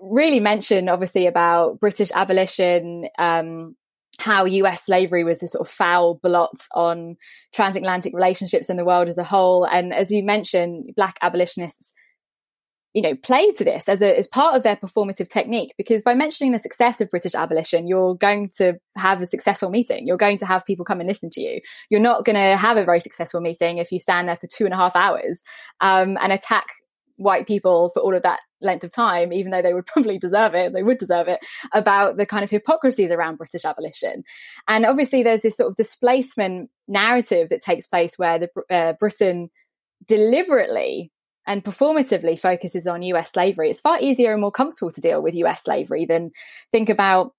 really 0.00 0.40
mention 0.40 0.88
obviously 0.88 1.26
about 1.26 1.80
British 1.80 2.10
abolition, 2.14 3.08
um, 3.18 3.76
how 4.18 4.44
US 4.44 4.86
slavery 4.86 5.24
was 5.24 5.42
a 5.42 5.48
sort 5.48 5.66
of 5.66 5.72
foul 5.72 6.18
blot 6.22 6.56
on 6.74 7.16
transatlantic 7.54 8.14
relationships 8.14 8.70
in 8.70 8.76
the 8.76 8.84
world 8.84 9.08
as 9.08 9.18
a 9.18 9.24
whole. 9.24 9.64
And 9.64 9.92
as 9.92 10.10
you 10.10 10.22
mentioned, 10.22 10.92
Black 10.96 11.18
abolitionists, 11.22 11.92
you 12.94 13.02
know, 13.02 13.14
played 13.14 13.56
to 13.56 13.64
this 13.64 13.90
as 13.90 14.00
a 14.00 14.16
as 14.16 14.26
part 14.26 14.56
of 14.56 14.62
their 14.62 14.76
performative 14.76 15.28
technique 15.28 15.74
because 15.76 16.02
by 16.02 16.14
mentioning 16.14 16.52
the 16.52 16.58
success 16.58 17.00
of 17.02 17.10
British 17.10 17.34
abolition, 17.34 17.86
you're 17.86 18.14
going 18.14 18.48
to 18.56 18.74
have 18.96 19.20
a 19.20 19.26
successful 19.26 19.68
meeting. 19.68 20.06
You're 20.06 20.16
going 20.16 20.38
to 20.38 20.46
have 20.46 20.64
people 20.64 20.86
come 20.86 21.00
and 21.00 21.06
listen 21.06 21.28
to 21.30 21.40
you. 21.42 21.60
You're 21.90 22.00
not 22.00 22.24
going 22.24 22.36
to 22.36 22.56
have 22.56 22.78
a 22.78 22.84
very 22.84 23.00
successful 23.00 23.42
meeting 23.42 23.78
if 23.78 23.92
you 23.92 23.98
stand 23.98 24.28
there 24.28 24.36
for 24.36 24.46
two 24.46 24.64
and 24.64 24.72
a 24.72 24.78
half 24.78 24.96
hours 24.96 25.42
um, 25.82 26.16
and 26.22 26.32
attack 26.32 26.66
white 27.16 27.46
people 27.46 27.90
for 27.90 28.00
all 28.00 28.14
of 28.14 28.22
that 28.22 28.40
length 28.60 28.84
of 28.84 28.92
time, 28.92 29.32
even 29.32 29.50
though 29.50 29.62
they 29.62 29.74
would 29.74 29.86
probably 29.94 30.18
deserve 30.18 30.54
it, 30.54 30.72
they 30.72 30.82
would 30.82 30.98
deserve 30.98 31.28
it, 31.28 31.40
about 31.72 32.16
the 32.16 32.26
kind 32.26 32.44
of 32.44 32.50
hypocrisies 32.50 33.12
around 33.12 33.36
British 33.36 33.64
abolition. 33.64 34.24
And 34.68 34.86
obviously, 34.86 35.22
there's 35.22 35.42
this 35.42 35.56
sort 35.56 35.70
of 35.70 35.76
displacement 35.76 36.70
narrative 36.88 37.48
that 37.50 37.62
takes 37.62 37.86
place 37.86 38.18
where 38.18 38.38
the 38.38 38.48
uh, 38.70 38.92
Britain 38.94 39.50
deliberately 40.06 41.10
and 41.46 41.64
performatively 41.64 42.38
focuses 42.38 42.86
on 42.86 43.02
US 43.02 43.32
slavery. 43.32 43.70
It's 43.70 43.80
far 43.80 44.00
easier 44.00 44.32
and 44.32 44.40
more 44.40 44.50
comfortable 44.50 44.90
to 44.90 45.00
deal 45.00 45.22
with 45.22 45.34
US 45.34 45.62
slavery 45.64 46.04
than 46.04 46.32
think 46.72 46.88
about 46.88 47.32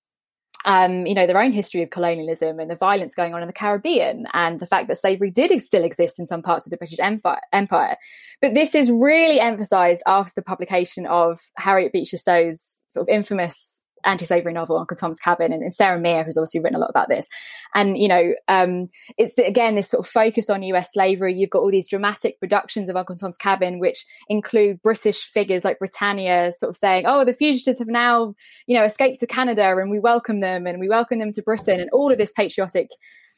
um, 0.67 1.08
you 1.08 1.13
know, 1.13 1.25
their 1.25 1.41
own 1.41 1.53
history 1.53 1.82
of 1.82 1.89
colonialism 1.89 2.60
and 2.60 2.69
the 2.69 2.75
violence 2.75 3.15
going 3.15 3.34
on 3.34 3.41
in 3.41 3.47
the 3.47 3.53
Caribbean 3.53 4.27
and 4.34 4.60
the 4.60 4.67
fact 4.67 4.89
that 4.89 4.97
slavery 4.97 5.32
did 5.32 5.49
still 5.62 5.84
exist 5.84 6.19
in 6.19 6.25
some 6.25 6.41
parts 6.41 6.67
of 6.67 6.71
the 6.71 6.77
British 6.77 6.99
Empire. 6.99 7.95
But 8.41 8.53
this 8.53 8.75
is 8.75 8.91
really 8.91 9.39
emphasized 9.39 10.03
after 10.06 10.34
the 10.36 10.41
publication 10.41 11.06
of 11.08 11.39
Harriet 11.56 11.93
Beecher 11.93 12.17
Stowe's 12.17 12.84
sort 12.89 13.08
of 13.08 13.15
infamous 13.15 13.86
anti-slavery 14.07 14.53
novel 14.53 14.77
Uncle 14.77 14.97
Tom's 14.97 15.19
Cabin, 15.19 15.53
and, 15.53 15.61
and, 15.61 15.75
Sarah 15.75 15.99
Meer 15.99 16.23
has 16.23 16.37
obviously 16.37 16.61
written 16.61 16.77
a 16.77 16.79
lot 16.79 16.89
about 16.89 17.09
this. 17.09 17.27
And 17.75 17.97
you 17.97 18.07
know, 18.07 18.33
um, 18.47 18.89
it's 19.17 19.35
the, 19.35 19.45
again 19.45 19.75
this 19.75 19.89
sort 19.89 20.05
of 20.05 20.11
focus 20.11 20.49
on 20.49 20.63
U.S. 20.63 20.93
slavery. 20.93 21.35
You've 21.35 21.49
got 21.49 21.59
all 21.59 21.71
these 21.71 21.87
dramatic 21.87 22.39
productions 22.39 22.89
of 22.89 22.95
Uncle 22.95 23.15
Tom's 23.15 23.37
Cabin, 23.37 23.79
which 23.79 24.05
include 24.29 24.81
British 24.81 25.23
figures 25.25 25.63
like 25.63 25.79
Britannia, 25.79 26.51
sort 26.51 26.71
of 26.71 26.75
saying, 26.77 27.05
"Oh, 27.05 27.25
the 27.25 27.33
fugitives 27.33 27.79
have 27.79 27.87
now, 27.87 28.33
you 28.65 28.77
know, 28.77 28.85
escaped 28.85 29.19
to 29.19 29.27
Canada, 29.27 29.77
and 29.77 29.91
we 29.91 29.99
welcome 29.99 30.39
them, 30.39 30.65
and 30.65 30.79
we 30.79 30.89
welcome 30.89 31.19
them 31.19 31.33
to 31.33 31.41
Britain," 31.41 31.79
and 31.79 31.89
all 31.91 32.11
of 32.11 32.17
this 32.17 32.33
patriotic 32.33 32.87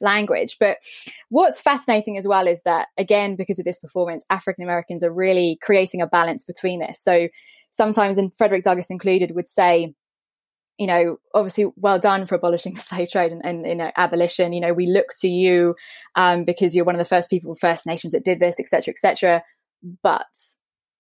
language. 0.02 0.58
But 0.60 0.78
what's 1.30 1.62
fascinating 1.62 2.18
as 2.18 2.28
well 2.28 2.48
is 2.48 2.62
that, 2.64 2.88
again, 2.98 3.36
because 3.36 3.60
of 3.60 3.66
this 3.66 3.80
performance, 3.80 4.26
African 4.30 4.64
Americans 4.64 5.04
are 5.04 5.12
really 5.12 5.58
creating 5.62 6.02
a 6.02 6.08
balance 6.08 6.46
between 6.46 6.80
this. 6.80 7.02
So 7.02 7.28
sometimes, 7.72 8.18
and 8.18 8.34
Frederick 8.36 8.64
Douglass 8.64 8.90
included, 8.90 9.36
would 9.36 9.48
say, 9.48 9.94
you 10.80 10.88
know, 10.88 11.20
obviously 11.34 11.66
well 11.76 12.00
done 12.00 12.26
for 12.26 12.36
abolishing 12.36 12.74
the 12.76 12.80
slave 12.80 13.10
trade 13.12 13.32
and, 13.32 13.46
and 13.46 13.66
you 13.66 13.76
know, 13.76 13.92
abolition. 13.98 14.54
You 14.54 14.62
know, 14.62 14.74
we 14.74 14.88
look 14.88 15.08
to 15.20 15.30
you 15.30 15.76
um, 16.16 16.46
because 16.46 16.74
you're 16.74 16.86
one 16.86 16.96
of 16.96 17.00
the 17.00 17.06
first 17.06 17.30
people, 17.30 17.54
First 17.54 17.86
Nations 17.86 18.14
that 18.14 18.26
did 18.26 18.40
this, 18.40 18.56
etc., 18.60 18.94
etc. 18.94 19.44
But 20.02 20.26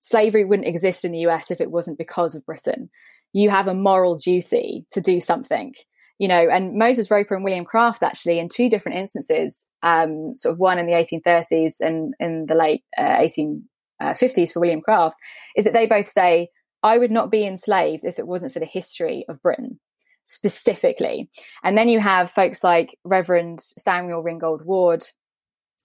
slavery 0.02 0.46
wouldn't 0.46 0.68
exist 0.68 1.06
in 1.06 1.14
the 1.14 1.20
US 1.20 1.50
if 1.50 1.62
it 1.62 1.72
wasn't 1.72 1.98
because 1.98 2.36
of 2.36 2.46
Britain. 2.46 2.90
You 3.32 3.50
have 3.50 3.68
a 3.68 3.74
moral 3.74 4.18
duty 4.18 4.86
to 4.94 5.02
do 5.02 5.20
something, 5.20 5.74
you 6.18 6.28
know, 6.28 6.50
and 6.50 6.78
Moses 6.78 7.10
Roper 7.10 7.36
and 7.36 7.44
William 7.44 7.66
Craft 7.66 8.04
actually 8.04 8.40
in 8.40 8.50
two 8.50 8.70
different 8.70 8.98
instances, 8.98 9.66
um, 9.82 10.34
sort 10.36 10.54
of 10.54 10.60
one 10.60 10.80
in 10.80 10.88
the 10.88 10.94
1830s 10.94 11.76
and 11.80 12.14
in 12.20 12.48
the 12.48 12.56
late 12.56 12.84
uh, 12.98 13.18
1850s 13.22 14.52
for 14.52 14.60
William 14.60 14.82
Craft, 14.82 15.16
is 15.56 15.66
that 15.66 15.74
they 15.74 15.86
both 15.86 16.08
say, 16.08 16.50
I 16.84 16.98
would 16.98 17.12
not 17.12 17.32
be 17.32 17.46
enslaved 17.46 18.06
if 18.06 18.20
it 18.20 18.28
wasn't 18.28 18.54
for 18.54 18.60
the 18.60 18.66
history 18.66 19.26
of 19.28 19.42
Britain 19.42 19.80
specifically. 20.26 21.30
And 21.64 21.78
then 21.78 21.90
you 21.90 22.00
have 22.00 22.32
folks 22.32 22.64
like 22.64 22.98
Reverend 23.04 23.62
Samuel 23.80 24.22
Ringgold 24.22 24.64
Ward, 24.64 25.04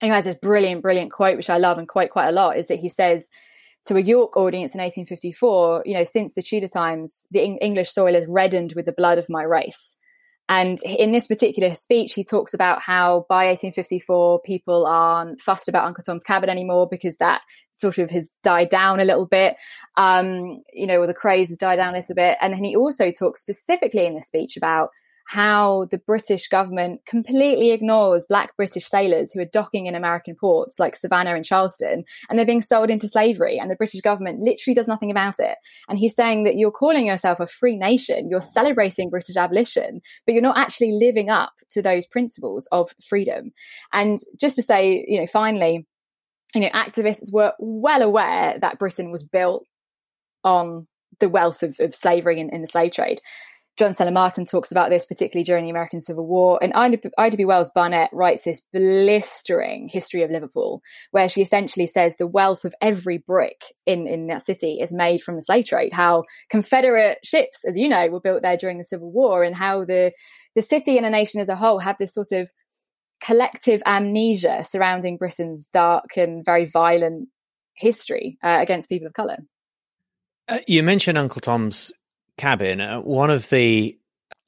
who 0.01 0.07
has 0.07 0.25
this 0.25 0.35
brilliant, 0.35 0.81
brilliant 0.81 1.11
quote, 1.11 1.37
which 1.37 1.49
I 1.49 1.57
love 1.57 1.77
and 1.77 1.87
quote 1.87 2.11
quite 2.11 2.29
a 2.29 2.33
lot, 2.33 2.57
is 2.57 2.67
that 2.67 2.79
he 2.79 2.89
says 2.89 3.27
to 3.85 3.97
a 3.97 4.01
York 4.01 4.37
audience 4.37 4.73
in 4.73 4.81
1854, 4.81 5.83
you 5.85 5.93
know, 5.93 6.03
since 6.03 6.33
the 6.33 6.41
Tudor 6.41 6.67
times, 6.67 7.25
the 7.31 7.43
English 7.43 7.91
soil 7.91 8.15
is 8.15 8.27
reddened 8.27 8.73
with 8.75 8.85
the 8.85 8.91
blood 8.91 9.17
of 9.17 9.29
my 9.29 9.43
race. 9.43 9.95
And 10.47 10.79
in 10.83 11.11
this 11.11 11.27
particular 11.27 11.73
speech, 11.73 12.13
he 12.13 12.23
talks 12.23 12.53
about 12.53 12.81
how 12.81 13.25
by 13.27 13.47
1854, 13.47 14.41
people 14.41 14.85
aren't 14.85 15.41
fussed 15.41 15.67
about 15.67 15.85
Uncle 15.85 16.03
Tom's 16.03 16.23
Cabin 16.23 16.49
anymore 16.49 16.87
because 16.89 17.17
that 17.17 17.41
sort 17.73 17.97
of 17.97 18.11
has 18.11 18.29
died 18.43 18.69
down 18.69 18.99
a 18.99 19.05
little 19.05 19.25
bit. 19.25 19.55
Um, 19.97 20.61
you 20.71 20.85
know, 20.85 21.01
or 21.01 21.07
the 21.07 21.15
craze 21.15 21.49
has 21.49 21.57
died 21.57 21.77
down 21.77 21.95
a 21.95 21.97
little 21.97 22.15
bit. 22.15 22.37
And 22.41 22.53
then 22.53 22.63
he 22.63 22.75
also 22.75 23.11
talks 23.11 23.41
specifically 23.41 24.05
in 24.05 24.13
the 24.13 24.21
speech 24.21 24.55
about 24.55 24.89
how 25.25 25.87
the 25.89 25.97
British 25.97 26.47
government 26.47 27.01
completely 27.07 27.71
ignores 27.71 28.25
black 28.25 28.55
British 28.55 28.87
sailors 28.87 29.31
who 29.31 29.41
are 29.41 29.45
docking 29.45 29.87
in 29.87 29.95
American 29.95 30.35
ports 30.35 30.77
like 30.77 30.95
Savannah 30.95 31.35
and 31.35 31.43
Charleston, 31.43 32.05
and 32.29 32.37
they're 32.37 32.45
being 32.45 32.61
sold 32.61 32.89
into 32.89 33.07
slavery, 33.07 33.57
and 33.57 33.69
the 33.69 33.75
British 33.75 34.01
government 34.01 34.39
literally 34.39 34.75
does 34.75 34.87
nothing 34.87 35.09
about 35.09 35.35
it. 35.39 35.57
And 35.89 35.97
he's 35.97 36.15
saying 36.15 36.43
that 36.43 36.55
you're 36.55 36.71
calling 36.71 37.07
yourself 37.07 37.39
a 37.39 37.47
free 37.47 37.75
nation, 37.75 38.29
you're 38.29 38.41
celebrating 38.41 39.09
British 39.09 39.35
abolition, 39.35 40.01
but 40.25 40.33
you're 40.33 40.41
not 40.41 40.59
actually 40.59 40.91
living 40.91 41.29
up 41.29 41.53
to 41.71 41.81
those 41.81 42.05
principles 42.05 42.67
of 42.71 42.91
freedom. 43.03 43.51
And 43.91 44.19
just 44.39 44.55
to 44.57 44.63
say, 44.63 45.03
you 45.07 45.19
know, 45.19 45.27
finally, 45.27 45.87
you 46.53 46.61
know, 46.61 46.69
activists 46.69 47.33
were 47.33 47.53
well 47.59 48.01
aware 48.03 48.57
that 48.59 48.79
Britain 48.79 49.11
was 49.11 49.23
built 49.23 49.65
on 50.43 50.87
the 51.19 51.29
wealth 51.29 51.63
of, 51.63 51.79
of 51.79 51.95
slavery 51.95 52.39
in, 52.39 52.49
in 52.53 52.61
the 52.61 52.67
slave 52.67 52.91
trade 52.91 53.19
John 53.77 53.93
Sella 53.93 54.11
Martin 54.11 54.45
talks 54.45 54.71
about 54.71 54.89
this, 54.89 55.05
particularly 55.05 55.43
during 55.43 55.65
the 55.65 55.69
American 55.69 55.99
Civil 55.99 56.25
War. 56.25 56.57
And 56.61 56.71
Ida 56.73 57.37
B. 57.37 57.43
Wells 57.43 57.71
Barnett 57.75 58.09
writes 58.13 58.43
this 58.43 58.61
blistering 58.71 59.89
history 59.89 60.23
of 60.23 60.31
Liverpool, 60.31 60.81
where 61.11 61.27
she 61.27 61.41
essentially 61.41 61.85
says 61.85 62.15
the 62.15 62.27
wealth 62.27 62.63
of 62.63 62.73
every 62.81 63.17
brick 63.17 63.73
in, 63.85 64.07
in 64.07 64.27
that 64.27 64.45
city 64.45 64.79
is 64.81 64.93
made 64.93 65.21
from 65.21 65.35
the 65.35 65.41
slave 65.41 65.65
trade, 65.65 65.91
how 65.91 66.23
Confederate 66.49 67.19
ships, 67.23 67.65
as 67.67 67.75
you 67.75 67.89
know, 67.89 68.07
were 68.07 68.21
built 68.21 68.43
there 68.43 68.57
during 68.57 68.77
the 68.77 68.83
Civil 68.85 69.11
War, 69.11 69.43
and 69.43 69.55
how 69.55 69.83
the, 69.83 70.13
the 70.55 70.61
city 70.61 70.95
and 70.95 71.05
a 71.05 71.09
nation 71.09 71.41
as 71.41 71.49
a 71.49 71.55
whole 71.55 71.79
have 71.79 71.97
this 71.99 72.13
sort 72.13 72.31
of 72.31 72.49
collective 73.21 73.81
amnesia 73.85 74.63
surrounding 74.63 75.17
Britain's 75.17 75.67
dark 75.67 76.15
and 76.15 76.45
very 76.45 76.65
violent 76.65 77.27
history 77.73 78.37
uh, 78.41 78.59
against 78.61 78.87
people 78.87 79.07
of 79.07 79.13
colour. 79.13 79.37
Uh, 80.47 80.59
you 80.67 80.81
mentioned 80.83 81.17
Uncle 81.17 81.41
Tom's 81.41 81.91
Cabin. 82.37 82.81
Uh, 82.81 82.99
one 82.99 83.29
of 83.29 83.49
the 83.49 83.97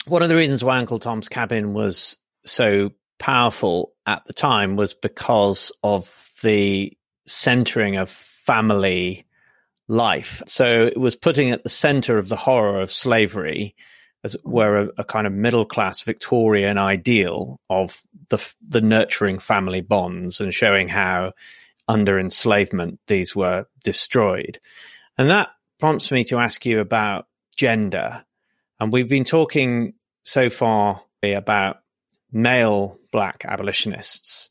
one 0.05 0.23
of 0.23 0.29
the 0.29 0.35
reasons 0.35 0.63
why 0.63 0.77
Uncle 0.77 0.99
Tom's 0.99 1.29
Cabin 1.29 1.73
was 1.73 2.17
so 2.45 2.91
powerful 3.19 3.93
at 4.05 4.23
the 4.25 4.33
time 4.33 4.75
was 4.75 4.93
because 4.93 5.71
of 5.83 6.31
the 6.41 6.95
centering 7.25 7.97
of 7.97 8.09
family 8.09 9.25
life. 9.87 10.41
So 10.47 10.85
it 10.85 10.97
was 10.97 11.15
putting 11.15 11.51
at 11.51 11.63
the 11.63 11.69
center 11.69 12.17
of 12.17 12.29
the 12.29 12.35
horror 12.35 12.81
of 12.81 12.91
slavery, 12.91 13.75
as 14.23 14.35
it 14.35 14.45
were, 14.45 14.77
a, 14.77 14.89
a 14.99 15.03
kind 15.03 15.27
of 15.27 15.33
middle 15.33 15.65
class 15.65 16.01
Victorian 16.01 16.77
ideal 16.77 17.59
of 17.69 18.01
the 18.29 18.53
the 18.67 18.81
nurturing 18.81 19.39
family 19.39 19.81
bonds 19.81 20.39
and 20.39 20.53
showing 20.53 20.87
how 20.87 21.33
under 21.87 22.19
enslavement 22.19 22.99
these 23.07 23.35
were 23.35 23.65
destroyed. 23.83 24.59
And 25.17 25.29
that 25.29 25.49
prompts 25.79 26.11
me 26.11 26.23
to 26.25 26.37
ask 26.37 26.65
you 26.65 26.79
about 26.79 27.26
gender. 27.57 28.23
And 28.79 28.93
we've 28.93 29.09
been 29.09 29.25
talking 29.25 29.93
so 30.23 30.49
far 30.49 31.01
about 31.23 31.79
male 32.31 32.97
black 33.11 33.43
abolitionists. 33.45 34.49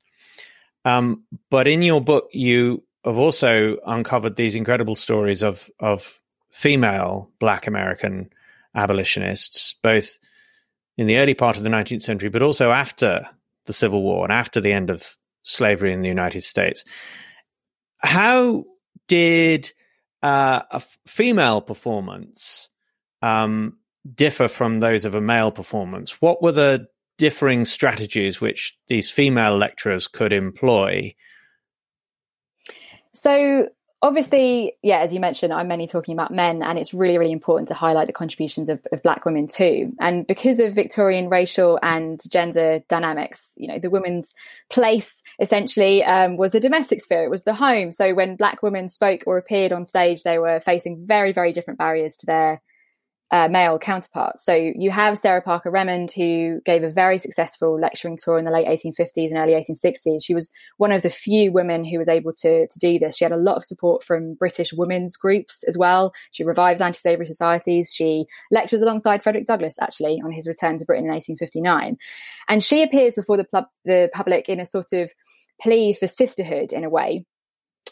Um, 0.84 1.24
but 1.50 1.66
in 1.66 1.82
your 1.82 2.00
book, 2.00 2.28
you 2.32 2.82
have 3.04 3.18
also 3.18 3.78
uncovered 3.86 4.36
these 4.36 4.54
incredible 4.54 4.94
stories 4.94 5.42
of, 5.42 5.70
of 5.80 6.20
female 6.52 7.30
black 7.38 7.66
American 7.66 8.30
abolitionists, 8.74 9.74
both 9.82 10.18
in 10.96 11.06
the 11.06 11.18
early 11.18 11.34
part 11.34 11.56
of 11.56 11.62
the 11.62 11.70
19th 11.70 12.02
century, 12.02 12.28
but 12.28 12.42
also 12.42 12.70
after 12.70 13.26
the 13.66 13.72
Civil 13.72 14.02
War 14.02 14.24
and 14.24 14.32
after 14.32 14.60
the 14.60 14.72
end 14.72 14.90
of 14.90 15.16
slavery 15.42 15.92
in 15.92 16.02
the 16.02 16.08
United 16.08 16.42
States. 16.42 16.84
How 17.98 18.64
did 19.08 19.72
uh, 20.22 20.62
a 20.70 20.76
f- 20.76 20.98
female 21.06 21.60
performance 21.60 22.70
um, 23.22 23.76
differ 24.14 24.48
from 24.48 24.80
those 24.80 25.04
of 25.04 25.14
a 25.14 25.20
male 25.20 25.50
performance? 25.50 26.20
What 26.20 26.42
were 26.42 26.52
the 26.52 26.88
differing 27.18 27.64
strategies 27.64 28.40
which 28.40 28.76
these 28.88 29.10
female 29.10 29.56
lecturers 29.56 30.08
could 30.08 30.32
employ? 30.32 31.14
So, 33.12 33.68
obviously, 34.02 34.74
yeah, 34.82 34.98
as 34.98 35.12
you 35.12 35.20
mentioned, 35.20 35.52
I'm 35.52 35.68
mainly 35.68 35.86
talking 35.86 36.12
about 36.12 36.30
men, 36.30 36.62
and 36.62 36.78
it's 36.78 36.92
really, 36.92 37.16
really 37.16 37.32
important 37.32 37.68
to 37.68 37.74
highlight 37.74 38.06
the 38.06 38.12
contributions 38.12 38.68
of, 38.68 38.86
of, 38.92 39.02
black 39.02 39.24
women 39.24 39.46
too. 39.46 39.94
And 39.98 40.26
because 40.26 40.60
of 40.60 40.74
Victorian 40.74 41.30
racial 41.30 41.78
and 41.82 42.20
gender 42.30 42.80
dynamics, 42.88 43.54
you 43.56 43.68
know, 43.68 43.78
the 43.78 43.90
women's 43.90 44.34
place 44.68 45.22
essentially 45.40 46.04
um, 46.04 46.36
was 46.36 46.52
the 46.52 46.60
domestic 46.60 47.00
sphere, 47.00 47.24
it 47.24 47.30
was 47.30 47.44
the 47.44 47.54
home. 47.54 47.90
So 47.90 48.12
when 48.14 48.36
black 48.36 48.62
women 48.62 48.88
spoke 48.88 49.22
or 49.26 49.38
appeared 49.38 49.72
on 49.72 49.86
stage, 49.86 50.22
they 50.22 50.38
were 50.38 50.60
facing 50.60 51.06
very, 51.06 51.32
very 51.32 51.52
different 51.52 51.78
barriers 51.78 52.18
to 52.18 52.26
their 52.26 52.60
uh, 53.30 53.48
male 53.48 53.78
counterparts. 53.78 54.44
So 54.44 54.54
you 54.54 54.90
have 54.90 55.18
Sarah 55.18 55.42
Parker 55.42 55.70
Remond, 55.70 56.12
who 56.12 56.60
gave 56.64 56.84
a 56.84 56.90
very 56.90 57.18
successful 57.18 57.78
lecturing 57.78 58.16
tour 58.16 58.38
in 58.38 58.44
the 58.44 58.52
late 58.52 58.66
1850s 58.66 59.30
and 59.30 59.38
early 59.38 59.52
1860s. 59.52 60.24
She 60.24 60.34
was 60.34 60.52
one 60.76 60.92
of 60.92 61.02
the 61.02 61.10
few 61.10 61.50
women 61.50 61.84
who 61.84 61.98
was 61.98 62.08
able 62.08 62.32
to, 62.34 62.68
to 62.68 62.78
do 62.78 62.98
this. 62.98 63.16
She 63.16 63.24
had 63.24 63.32
a 63.32 63.36
lot 63.36 63.56
of 63.56 63.64
support 63.64 64.04
from 64.04 64.34
British 64.34 64.72
women's 64.72 65.16
groups 65.16 65.64
as 65.66 65.76
well. 65.76 66.12
She 66.30 66.44
revives 66.44 66.80
anti 66.80 66.98
slavery 66.98 67.26
societies. 67.26 67.92
She 67.92 68.26
lectures 68.52 68.82
alongside 68.82 69.22
Frederick 69.22 69.46
Douglass, 69.46 69.78
actually, 69.80 70.20
on 70.24 70.30
his 70.30 70.46
return 70.46 70.78
to 70.78 70.84
Britain 70.84 71.06
in 71.06 71.12
1859. 71.12 71.96
And 72.48 72.62
she 72.62 72.82
appears 72.82 73.16
before 73.16 73.38
the, 73.38 73.44
pub- 73.44 73.70
the 73.84 74.08
public 74.12 74.48
in 74.48 74.60
a 74.60 74.64
sort 74.66 74.92
of 74.92 75.10
plea 75.60 75.94
for 75.94 76.06
sisterhood 76.06 76.72
in 76.72 76.84
a 76.84 76.90
way 76.90 77.24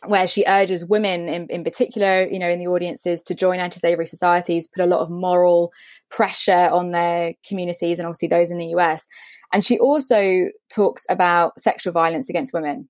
where 0.07 0.27
she 0.27 0.45
urges 0.47 0.85
women 0.85 1.29
in, 1.29 1.47
in 1.51 1.64
particular, 1.64 2.27
you 2.27 2.38
know, 2.38 2.49
in 2.49 2.59
the 2.59 2.67
audiences 2.67 3.23
to 3.25 3.35
join 3.35 3.61
anti-slavery 3.61 4.07
societies, 4.07 4.69
put 4.69 4.85
a 4.85 4.87
lot 4.87 5.01
of 5.01 5.11
moral 5.11 5.73
pressure 6.11 6.53
on 6.53 6.90
their 6.90 7.35
communities 7.47 7.99
and 7.99 8.07
obviously 8.07 8.29
those 8.29 8.51
in 8.51 8.59
the 8.59 8.75
US. 8.77 9.07
And 9.53 9.64
she 9.64 9.79
also 9.79 10.47
talks 10.71 11.05
about 11.09 11.59
sexual 11.61 11.93
violence 11.93 12.29
against 12.29 12.53
women. 12.53 12.88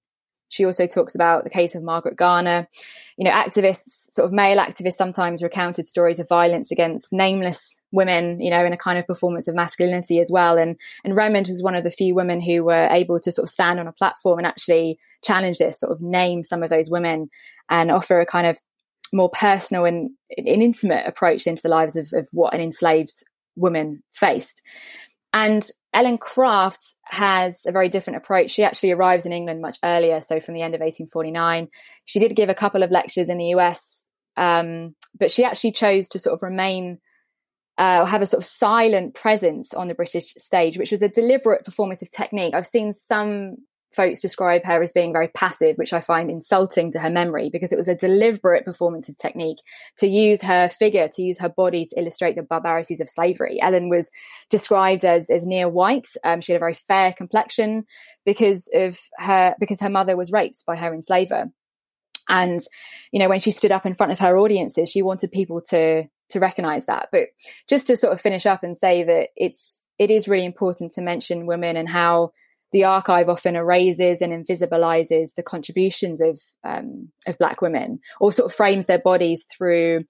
She 0.49 0.65
also 0.65 0.87
talks 0.87 1.15
about 1.15 1.45
the 1.45 1.51
case 1.51 1.75
of 1.75 1.83
Margaret 1.83 2.17
Garner. 2.17 2.69
You 3.17 3.25
know, 3.25 3.31
activists, 3.31 4.13
sort 4.13 4.27
of 4.27 4.33
male 4.33 4.59
activists, 4.59 4.95
sometimes 4.95 5.43
recounted 5.43 5.87
stories 5.87 6.19
of 6.19 6.29
violence 6.29 6.71
against 6.71 7.13
nameless 7.13 7.81
women, 7.93 8.41
you 8.41 8.51
know, 8.51 8.65
in 8.65 8.73
a 8.73 8.79
kind 8.79 8.99
of 8.99 9.07
performance 9.07 9.49
of 9.49 9.55
masculinity 9.55 10.21
as 10.21 10.31
well. 10.31 10.59
And 10.59 10.77
and 11.05 11.15
Remond 11.17 11.49
was 11.49 11.63
one 11.63 11.75
of 11.75 11.85
the 11.85 11.91
few 11.91 12.15
women 12.15 12.41
who 12.41 12.65
were 12.65 12.89
able 12.91 13.19
to 13.21 13.33
sort 13.33 13.49
of 13.49 13.53
stand 13.53 13.81
on 13.81 13.89
a 13.89 13.93
platform 13.93 14.39
and 14.39 14.47
actually 14.47 14.99
challenge 15.25 15.59
this, 15.59 15.81
sort 15.81 15.93
of 15.93 16.01
name 16.01 16.43
some 16.43 16.63
of 16.63 16.71
those 16.71 16.91
women 16.91 17.31
and 17.69 17.91
offer 17.91 18.21
a 18.21 18.27
kind 18.27 18.47
of 18.47 18.59
more 19.13 19.31
personal 19.31 19.85
and 19.85 20.11
an 20.37 20.47
intimate 20.47 21.07
approach 21.07 21.47
into 21.47 21.63
the 21.63 21.69
lives 21.69 21.97
of, 21.97 22.13
of 22.13 22.29
what 22.33 22.53
an 22.53 22.61
enslaved 22.61 23.13
woman 23.57 24.03
faced. 24.13 24.61
And 25.35 25.69
Ellen 25.93 26.17
Crafts 26.17 26.97
has 27.03 27.67
a 27.67 27.73
very 27.73 27.89
different 27.89 28.19
approach. 28.19 28.53
She 28.53 28.63
actually 28.63 28.93
arrives 28.93 29.27
in 29.27 29.33
England 29.33 29.61
much 29.61 29.79
earlier, 29.83 30.21
so 30.21 30.39
from 30.39 30.55
the 30.55 30.63
end 30.63 30.77
of 30.77 30.81
1849. 30.81 31.69
She 32.05 32.21
did 32.21 32.37
give 32.37 32.49
a 32.49 32.55
couple 32.55 32.85
of 32.85 32.93
lectures 32.93 33.29
in 33.29 33.39
the 33.39 33.47
US, 33.57 34.07
um, 34.37 34.95
but 35.19 35.33
she 35.33 35.45
actually 35.45 35.73
chose 35.73 36.09
to 36.11 36.21
sort 36.21 36.35
of 36.35 36.43
remain 36.43 36.99
uh, 37.77 37.99
or 38.03 38.07
have 38.07 38.23
a 38.23 38.27
sort 38.27 38.45
of 38.45 38.47
silent 38.47 39.15
presence 39.15 39.75
on 39.75 39.89
the 39.89 39.95
British 39.95 40.35
stage, 40.37 40.79
which 40.79 40.93
was 40.93 41.03
a 41.03 41.09
deliberate 41.09 41.67
performative 41.67 42.11
technique. 42.11 42.55
I've 42.55 42.69
seen 42.69 42.93
some 42.93 43.57
folks 43.95 44.21
describe 44.21 44.65
her 44.65 44.83
as 44.83 44.93
being 44.93 45.13
very 45.13 45.29
passive, 45.29 45.77
which 45.77 45.93
I 45.93 46.01
find 46.01 46.31
insulting 46.31 46.93
to 46.93 46.99
her 46.99 47.11
memory 47.11 47.51
because 47.51 47.73
it 47.73 47.79
was 47.79 47.89
a 47.89 47.95
deliberate 47.95 48.67
performative 48.67 49.17
technique 49.17 49.59
to 49.99 50.07
use 50.07 50.43
her 50.43 50.69
figure, 50.69 51.09
to 51.09 51.23
use 51.23 51.39
her 51.39 51.49
body 51.49 51.87
to 51.87 52.01
illustrate 52.01 52.37
the 52.37 52.43
barbarities 52.43 53.01
of 53.01 53.09
slavery. 53.09 53.61
Ellen 53.61 53.89
was 53.89 54.11
described 54.51 55.05
as, 55.05 55.31
as 55.31 55.47
near 55.47 55.69
white. 55.69 56.09
Um, 56.25 56.41
she 56.41 56.53
had 56.53 56.59
a 56.59 56.61
very 56.61 56.75
fair 56.75 57.13
complexion 57.13 57.85
because 58.25 58.69
of 58.75 58.99
her, 59.19 59.55
because 59.61 59.81
her 59.81 59.91
mother 59.91 60.17
was 60.17 60.33
raped 60.33 60.65
by 60.67 60.77
her 60.77 60.93
enslaver. 60.93 61.51
And, 62.29 62.61
you 63.13 63.19
know, 63.19 63.29
when 63.29 63.41
she 63.41 63.51
stood 63.51 63.73
up 63.73 63.87
in 63.87 63.95
front 63.95 64.13
of 64.13 64.19
her 64.19 64.39
audiences, 64.39 64.91
she 64.91 65.03
wanted 65.03 65.31
people 65.31 65.61
to, 65.69 66.05
to 66.31 66.41
recognize 66.41 66.87
that. 66.87 67.09
But 67.13 67.29
just 67.69 67.87
to 67.89 67.97
sort 67.97 68.15
of 68.15 68.21
finish 68.21 68.47
up 68.47 68.63
and 68.63 68.77
say 68.77 69.05
that 69.05 69.29
it's, 69.37 69.83
it 69.99 70.11
is 70.11 70.27
really 70.27 70.47
important 70.47 70.93
to 70.93 71.03
mention 71.03 71.47
women 71.47 71.77
and 71.77 71.89
how 71.89 72.33
the 72.75 72.85
archive 72.85 73.29
often 73.29 73.55
erases 73.55 74.21
and 74.21 74.33
invisibilizes 74.33 75.35
the 75.37 75.45
contributions 75.45 76.21
of 76.21 76.43
um, 76.65 77.09
of 77.27 77.39
black 77.39 77.63
women, 77.63 78.01
or 78.21 78.33
sort 78.33 78.51
of 78.51 78.55
frames 78.55 78.87
their 78.87 78.99
bodies 78.99 79.47
through 79.57 80.05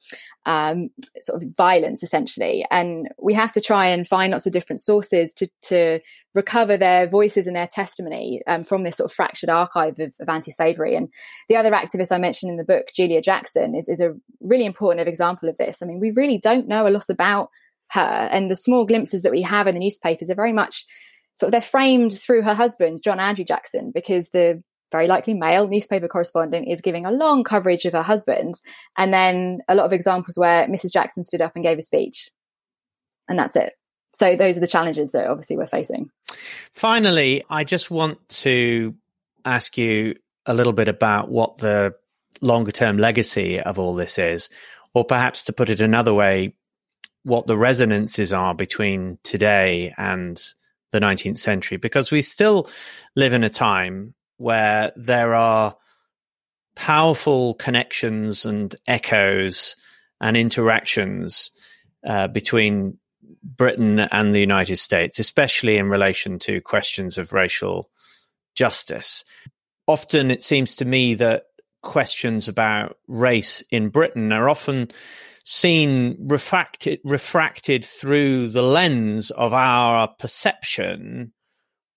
um, 0.46 0.88
sort 1.20 1.42
of 1.42 1.48
violence, 1.56 2.02
essentially. 2.02 2.64
And 2.70 3.08
we 3.22 3.34
have 3.34 3.52
to 3.52 3.60
try 3.60 3.88
and 3.88 4.08
find 4.08 4.32
lots 4.32 4.46
of 4.46 4.52
different 4.52 4.80
sources 4.80 5.34
to 5.34 5.48
to 5.68 6.00
recover 6.34 6.78
their 6.78 7.06
voices 7.06 7.46
and 7.46 7.54
their 7.54 7.68
testimony 7.68 8.40
um, 8.46 8.64
from 8.64 8.82
this 8.82 8.96
sort 8.96 9.10
of 9.10 9.14
fractured 9.14 9.50
archive 9.50 9.98
of, 10.00 10.14
of 10.18 10.28
anti-slavery. 10.28 10.96
And 10.96 11.08
the 11.48 11.56
other 11.56 11.70
activist 11.70 12.10
I 12.10 12.18
mentioned 12.18 12.50
in 12.50 12.56
the 12.56 12.64
book, 12.64 12.86
Julia 12.96 13.20
Jackson, 13.20 13.76
is, 13.76 13.88
is 13.88 14.00
a 14.00 14.14
really 14.40 14.64
important 14.64 15.06
example 15.06 15.48
of 15.48 15.58
this. 15.58 15.82
I 15.82 15.86
mean, 15.86 16.00
we 16.00 16.10
really 16.10 16.38
don't 16.38 16.66
know 16.66 16.88
a 16.88 16.96
lot 16.96 17.10
about 17.10 17.50
her, 17.90 18.00
and 18.00 18.50
the 18.50 18.56
small 18.56 18.86
glimpses 18.86 19.22
that 19.22 19.32
we 19.32 19.42
have 19.42 19.66
in 19.68 19.74
the 19.74 19.80
newspapers 19.80 20.30
are 20.30 20.34
very 20.34 20.54
much 20.54 20.86
sort 21.34 21.48
of 21.48 21.52
they're 21.52 21.60
framed 21.60 22.18
through 22.18 22.42
her 22.42 22.54
husband, 22.54 22.98
John 23.02 23.20
Andrew 23.20 23.44
Jackson, 23.44 23.90
because 23.94 24.30
the 24.30 24.62
very 24.92 25.08
likely 25.08 25.34
male 25.34 25.66
newspaper 25.66 26.06
correspondent 26.06 26.68
is 26.68 26.80
giving 26.80 27.04
a 27.04 27.10
long 27.10 27.42
coverage 27.42 27.84
of 27.84 27.94
her 27.94 28.02
husband. 28.02 28.54
And 28.96 29.12
then 29.12 29.58
a 29.68 29.74
lot 29.74 29.86
of 29.86 29.92
examples 29.92 30.38
where 30.38 30.68
Mrs. 30.68 30.92
Jackson 30.92 31.24
stood 31.24 31.40
up 31.40 31.52
and 31.56 31.64
gave 31.64 31.78
a 31.78 31.82
speech. 31.82 32.30
And 33.28 33.38
that's 33.38 33.56
it. 33.56 33.72
So 34.14 34.36
those 34.36 34.56
are 34.56 34.60
the 34.60 34.68
challenges 34.68 35.10
that 35.10 35.26
obviously 35.26 35.56
we're 35.56 35.66
facing. 35.66 36.10
Finally, 36.72 37.44
I 37.50 37.64
just 37.64 37.90
want 37.90 38.28
to 38.28 38.94
ask 39.44 39.76
you 39.76 40.14
a 40.46 40.54
little 40.54 40.72
bit 40.72 40.88
about 40.88 41.28
what 41.28 41.58
the 41.58 41.94
longer 42.40 42.70
term 42.70 42.98
legacy 42.98 43.58
of 43.60 43.78
all 43.78 43.94
this 43.94 44.18
is, 44.18 44.48
or 44.94 45.04
perhaps 45.04 45.44
to 45.44 45.52
put 45.52 45.70
it 45.70 45.80
another 45.80 46.14
way, 46.14 46.54
what 47.24 47.46
the 47.46 47.56
resonances 47.56 48.32
are 48.32 48.54
between 48.54 49.18
today 49.24 49.92
and 49.98 50.40
the 50.94 51.00
19th 51.00 51.38
century 51.38 51.76
because 51.76 52.10
we 52.12 52.22
still 52.22 52.70
live 53.16 53.32
in 53.32 53.44
a 53.44 53.50
time 53.50 54.14
where 54.36 54.92
there 54.96 55.34
are 55.34 55.76
powerful 56.76 57.54
connections 57.54 58.46
and 58.46 58.74
echoes 58.86 59.76
and 60.20 60.36
interactions 60.36 61.50
uh, 62.06 62.28
between 62.28 62.96
Britain 63.42 63.98
and 63.98 64.32
the 64.32 64.40
United 64.40 64.76
States, 64.76 65.18
especially 65.18 65.76
in 65.76 65.88
relation 65.88 66.38
to 66.38 66.60
questions 66.60 67.18
of 67.18 67.32
racial 67.32 67.90
justice. 68.54 69.24
Often 69.86 70.30
it 70.30 70.42
seems 70.42 70.76
to 70.76 70.84
me 70.84 71.14
that 71.14 71.44
questions 71.82 72.48
about 72.48 72.96
race 73.08 73.62
in 73.70 73.88
Britain 73.88 74.32
are 74.32 74.48
often 74.48 74.90
seen 75.44 76.16
refracted, 76.18 76.98
refracted 77.04 77.84
through 77.84 78.48
the 78.48 78.62
lens 78.62 79.30
of 79.30 79.52
our 79.52 80.08
perception 80.18 81.32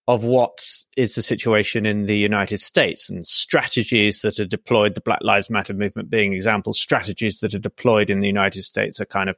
of 0.07 0.23
what 0.23 0.65
is 0.95 1.15
the 1.15 1.21
situation 1.21 1.86
in 1.86 2.05
the 2.05 2.17
United 2.17 2.60
States 2.60 3.10
and 3.10 3.25
strategies 3.25 4.21
that 4.21 4.39
are 4.39 4.45
deployed, 4.45 4.93
the 4.93 5.01
Black 5.01 5.19
Lives 5.21 5.49
Matter 5.49 5.73
movement 5.73 6.10
being 6.10 6.33
examples, 6.33 6.79
strategies 6.79 7.39
that 7.39 7.53
are 7.53 7.60
deployed 7.60 8.10
in 8.10 8.21
the 8.21 8.27
United 8.27 8.63
States 8.63 9.01
are 9.01 9.05
kind 9.05 9.29
of 9.29 9.36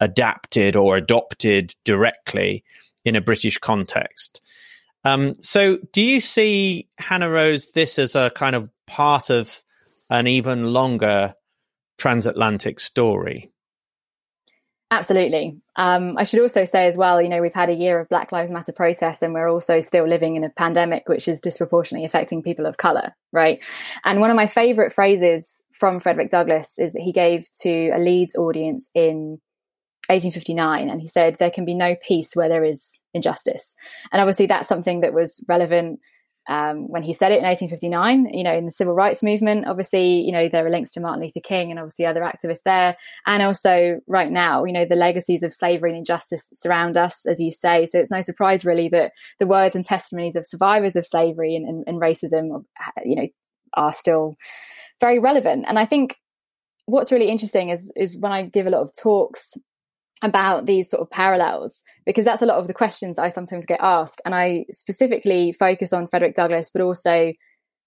adapted 0.00 0.76
or 0.76 0.96
adopted 0.96 1.74
directly 1.84 2.62
in 3.04 3.16
a 3.16 3.20
British 3.20 3.58
context. 3.58 4.40
Um, 5.04 5.34
so, 5.34 5.78
do 5.92 6.02
you 6.02 6.20
see 6.20 6.88
Hannah 6.98 7.30
Rose 7.30 7.72
this 7.72 7.98
as 7.98 8.14
a 8.14 8.30
kind 8.30 8.54
of 8.54 8.70
part 8.86 9.30
of 9.30 9.62
an 10.10 10.28
even 10.28 10.66
longer 10.66 11.34
transatlantic 11.98 12.78
story? 12.78 13.51
Absolutely. 14.92 15.56
Um, 15.74 16.18
I 16.18 16.24
should 16.24 16.42
also 16.42 16.66
say 16.66 16.86
as 16.86 16.98
well, 16.98 17.22
you 17.22 17.30
know, 17.30 17.40
we've 17.40 17.54
had 17.54 17.70
a 17.70 17.74
year 17.74 17.98
of 17.98 18.10
Black 18.10 18.30
Lives 18.30 18.50
Matter 18.50 18.72
protests 18.72 19.22
and 19.22 19.32
we're 19.32 19.48
also 19.48 19.80
still 19.80 20.06
living 20.06 20.36
in 20.36 20.44
a 20.44 20.50
pandemic, 20.50 21.08
which 21.08 21.28
is 21.28 21.40
disproportionately 21.40 22.04
affecting 22.04 22.42
people 22.42 22.66
of 22.66 22.76
color, 22.76 23.16
right? 23.32 23.64
And 24.04 24.20
one 24.20 24.28
of 24.28 24.36
my 24.36 24.46
favorite 24.46 24.92
phrases 24.92 25.64
from 25.72 25.98
Frederick 25.98 26.30
Douglass 26.30 26.78
is 26.78 26.92
that 26.92 27.00
he 27.00 27.10
gave 27.10 27.50
to 27.62 27.88
a 27.88 27.98
Leeds 27.98 28.36
audience 28.36 28.90
in 28.94 29.40
1859 30.10 30.90
and 30.90 31.00
he 31.00 31.08
said, 31.08 31.36
There 31.38 31.50
can 31.50 31.64
be 31.64 31.74
no 31.74 31.96
peace 32.06 32.36
where 32.36 32.50
there 32.50 32.64
is 32.64 33.00
injustice. 33.14 33.74
And 34.12 34.20
obviously, 34.20 34.44
that's 34.44 34.68
something 34.68 35.00
that 35.00 35.14
was 35.14 35.42
relevant 35.48 36.00
um, 36.48 36.88
when 36.88 37.02
he 37.02 37.12
said 37.12 37.30
it 37.30 37.38
in 37.38 37.44
1859, 37.44 38.34
you 38.34 38.42
know, 38.42 38.56
in 38.56 38.64
the 38.64 38.70
civil 38.70 38.94
rights 38.94 39.22
movement, 39.22 39.66
obviously, 39.66 40.20
you 40.20 40.32
know, 40.32 40.48
there 40.48 40.66
are 40.66 40.70
links 40.70 40.90
to 40.92 41.00
Martin 41.00 41.22
Luther 41.22 41.40
King 41.40 41.70
and 41.70 41.78
obviously 41.78 42.04
other 42.04 42.20
activists 42.20 42.64
there. 42.64 42.96
And 43.26 43.42
also 43.42 44.00
right 44.06 44.30
now, 44.30 44.64
you 44.64 44.72
know, 44.72 44.84
the 44.84 44.96
legacies 44.96 45.42
of 45.42 45.54
slavery 45.54 45.90
and 45.90 45.98
injustice 45.98 46.50
surround 46.54 46.96
us, 46.96 47.26
as 47.26 47.38
you 47.40 47.50
say. 47.50 47.86
So 47.86 47.98
it's 47.98 48.10
no 48.10 48.20
surprise 48.20 48.64
really 48.64 48.88
that 48.88 49.12
the 49.38 49.46
words 49.46 49.76
and 49.76 49.84
testimonies 49.84 50.36
of 50.36 50.46
survivors 50.46 50.96
of 50.96 51.06
slavery 51.06 51.54
and, 51.54 51.66
and, 51.68 51.84
and 51.86 52.00
racism, 52.00 52.64
you 53.04 53.16
know, 53.16 53.28
are 53.74 53.92
still 53.92 54.34
very 55.00 55.18
relevant. 55.18 55.64
And 55.68 55.78
I 55.78 55.86
think 55.86 56.16
what's 56.86 57.12
really 57.12 57.28
interesting 57.28 57.68
is, 57.68 57.92
is 57.94 58.16
when 58.16 58.32
I 58.32 58.42
give 58.42 58.66
a 58.66 58.70
lot 58.70 58.82
of 58.82 58.92
talks 58.98 59.54
about 60.22 60.66
these 60.66 60.88
sort 60.88 61.02
of 61.02 61.10
parallels 61.10 61.82
because 62.06 62.24
that's 62.24 62.42
a 62.42 62.46
lot 62.46 62.58
of 62.58 62.66
the 62.66 62.74
questions 62.74 63.16
that 63.16 63.24
I 63.24 63.28
sometimes 63.28 63.66
get 63.66 63.80
asked. 63.80 64.20
And 64.24 64.34
I 64.34 64.66
specifically 64.70 65.52
focus 65.52 65.92
on 65.92 66.06
Frederick 66.06 66.34
Douglass, 66.34 66.70
but 66.70 66.82
also 66.82 67.32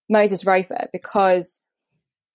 Moses 0.10 0.45
Roper 0.45 0.88
because 0.91 1.62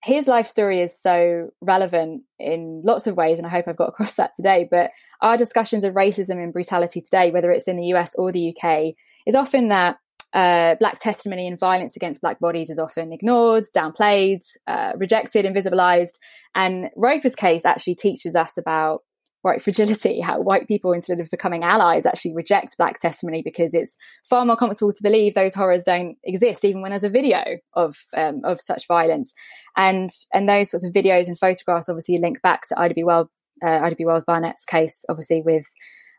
his 0.03 0.27
life 0.27 0.47
story 0.47 0.81
is 0.81 0.99
so 0.99 1.49
relevant 1.61 2.23
in 2.39 2.81
lots 2.83 3.05
of 3.05 3.15
ways. 3.15 3.37
And 3.37 3.45
I 3.45 3.51
hope 3.51 3.67
I've 3.67 3.77
got 3.77 3.89
across 3.89 4.15
that 4.15 4.31
today. 4.35 4.67
But 4.69 4.91
our 5.21 5.37
discussions 5.37 5.83
of 5.83 5.93
racism 5.93 6.43
and 6.43 6.51
brutality 6.51 7.01
today, 7.01 7.31
whether 7.31 7.51
it's 7.51 7.67
in 7.67 7.77
the 7.77 7.93
US 7.93 8.15
or 8.15 8.31
the 8.31 8.55
UK, 8.55 8.93
is 9.27 9.35
often 9.35 9.67
that 9.67 9.97
uh, 10.33 10.75
black 10.79 10.99
testimony 10.99 11.45
and 11.45 11.59
violence 11.59 11.95
against 11.95 12.21
black 12.21 12.39
bodies 12.39 12.69
is 12.69 12.79
often 12.79 13.11
ignored, 13.11 13.65
downplayed, 13.75 14.41
uh, 14.65 14.93
rejected, 14.95 15.45
invisibilized. 15.45 16.17
And 16.55 16.89
Roper's 16.95 17.35
case 17.35 17.65
actually 17.65 17.95
teaches 17.95 18.35
us 18.35 18.57
about 18.57 19.01
white 19.41 19.61
fragility, 19.61 20.19
how 20.19 20.39
white 20.39 20.67
people, 20.67 20.91
instead 20.91 21.19
of 21.19 21.29
becoming 21.29 21.63
allies, 21.63 22.05
actually 22.05 22.33
reject 22.33 22.77
black 22.77 22.99
testimony 22.99 23.41
because 23.41 23.73
it's 23.73 23.97
far 24.23 24.45
more 24.45 24.55
comfortable 24.55 24.91
to 24.91 25.03
believe 25.03 25.33
those 25.33 25.53
horrors 25.53 25.83
don't 25.83 26.17
exist, 26.23 26.63
even 26.63 26.81
when 26.81 26.91
there's 26.91 27.03
a 27.03 27.09
video 27.09 27.43
of 27.73 27.97
um, 28.15 28.41
of 28.43 28.61
such 28.61 28.87
violence. 28.87 29.33
And 29.75 30.09
and 30.33 30.47
those 30.47 30.69
sorts 30.69 30.85
of 30.85 30.93
videos 30.93 31.27
and 31.27 31.37
photographs 31.37 31.89
obviously 31.89 32.17
link 32.19 32.41
back 32.41 32.67
to 32.67 32.79
Ida 32.79 32.93
B. 32.93 33.03
Wells, 33.03 33.29
uh, 33.63 33.79
Ida 33.83 33.95
B. 33.95 34.05
Wells 34.05 34.23
Barnett's 34.25 34.65
case, 34.65 35.05
obviously 35.09 35.41
with 35.41 35.65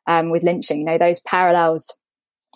um, 0.07 0.31
with 0.31 0.43
lynching. 0.43 0.81
You 0.81 0.87
know 0.87 0.99
those 0.99 1.21
parallels 1.21 1.93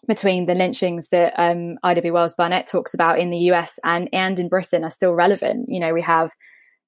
between 0.06 0.46
the 0.46 0.54
lynchings 0.54 1.08
that 1.08 1.32
um, 1.36 1.78
Ida 1.82 2.02
B. 2.02 2.10
Wells 2.10 2.34
Barnett 2.34 2.66
talks 2.66 2.92
about 2.92 3.18
in 3.18 3.30
the 3.30 3.50
US 3.50 3.78
and 3.84 4.08
and 4.12 4.38
in 4.40 4.48
Britain 4.48 4.84
are 4.84 4.90
still 4.90 5.12
relevant. 5.12 5.68
You 5.68 5.80
know 5.80 5.94
we 5.94 6.02
have 6.02 6.32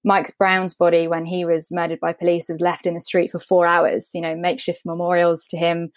Mike 0.04 0.36
Brown's 0.38 0.74
body 0.74 1.08
when 1.08 1.24
he 1.24 1.44
was 1.44 1.68
murdered 1.70 2.00
by 2.00 2.12
police 2.12 2.48
was 2.48 2.60
left 2.60 2.86
in 2.86 2.94
the 2.94 3.00
street 3.00 3.30
for 3.30 3.38
four 3.38 3.66
hours. 3.66 4.10
You 4.14 4.20
know, 4.20 4.36
makeshift 4.36 4.86
memorials 4.86 5.46
to 5.48 5.56
him 5.56 5.90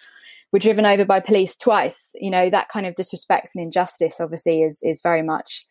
were 0.52 0.60
driven 0.60 0.86
over 0.86 1.06
by 1.06 1.20
police 1.20 1.56
twice. 1.56 2.12
You 2.16 2.32
know, 2.32 2.50
that 2.50 2.70
kind 2.70 2.86
of 2.86 2.96
disrespect 2.96 3.50
and 3.56 3.64
injustice 3.64 4.20
obviously 4.20 4.64
is 4.64 4.80
is 4.84 5.02
very 5.02 5.22
much 5.22 5.66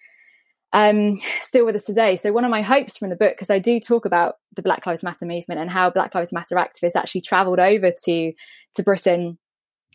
um, 0.73 1.21
still 1.41 1.67
with 1.67 1.77
us 1.77 1.85
today. 1.85 2.17
So 2.17 2.33
one 2.33 2.45
of 2.45 2.51
my 2.51 2.63
hopes 2.63 2.97
from 2.97 3.11
the 3.11 3.17
book, 3.17 3.33
because 3.33 3.51
I 3.51 3.59
do 3.59 3.81
talk 3.81 4.05
about 4.05 4.37
the 4.55 4.63
Black 4.63 4.87
Lives 4.87 5.03
Matter 5.03 5.27
movement 5.27 5.61
and 5.61 5.71
how 5.71 5.91
Black 5.91 6.15
Lives 6.15 6.33
Matter 6.33 6.57
activists 6.57 6.97
actually 6.97 7.23
travelled 7.23 7.59
over 7.59 7.93
to 8.05 8.33
to 8.75 8.83
Britain 8.83 9.39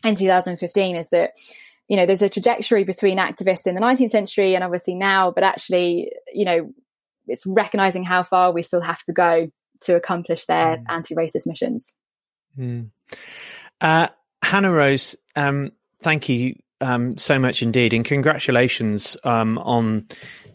in 0.04 0.14
2015, 0.14 0.96
is 0.96 1.10
that 1.10 1.30
you 1.88 1.96
know 1.96 2.06
there's 2.06 2.22
a 2.22 2.28
trajectory 2.28 2.84
between 2.84 3.18
activists 3.18 3.66
in 3.66 3.74
the 3.74 3.80
19th 3.80 4.10
century 4.10 4.54
and 4.54 4.62
obviously 4.62 4.94
now, 4.94 5.30
but 5.30 5.44
actually, 5.44 6.12
you 6.32 6.44
know, 6.44 6.72
it's 7.26 7.46
recognizing 7.46 8.04
how 8.04 8.22
far 8.22 8.52
we 8.52 8.62
still 8.62 8.80
have 8.80 9.02
to 9.04 9.12
go 9.12 9.50
to 9.82 9.96
accomplish 9.96 10.46
their 10.46 10.78
mm. 10.78 10.84
anti-racist 10.88 11.46
missions. 11.46 11.94
Mm. 12.58 12.90
Uh, 13.80 14.08
Hannah 14.42 14.72
Rose, 14.72 15.16
um, 15.34 15.72
thank 16.02 16.28
you 16.28 16.56
um, 16.80 17.16
so 17.16 17.38
much 17.38 17.62
indeed, 17.62 17.92
and 17.92 18.04
congratulations 18.04 19.16
um, 19.24 19.58
on 19.58 20.08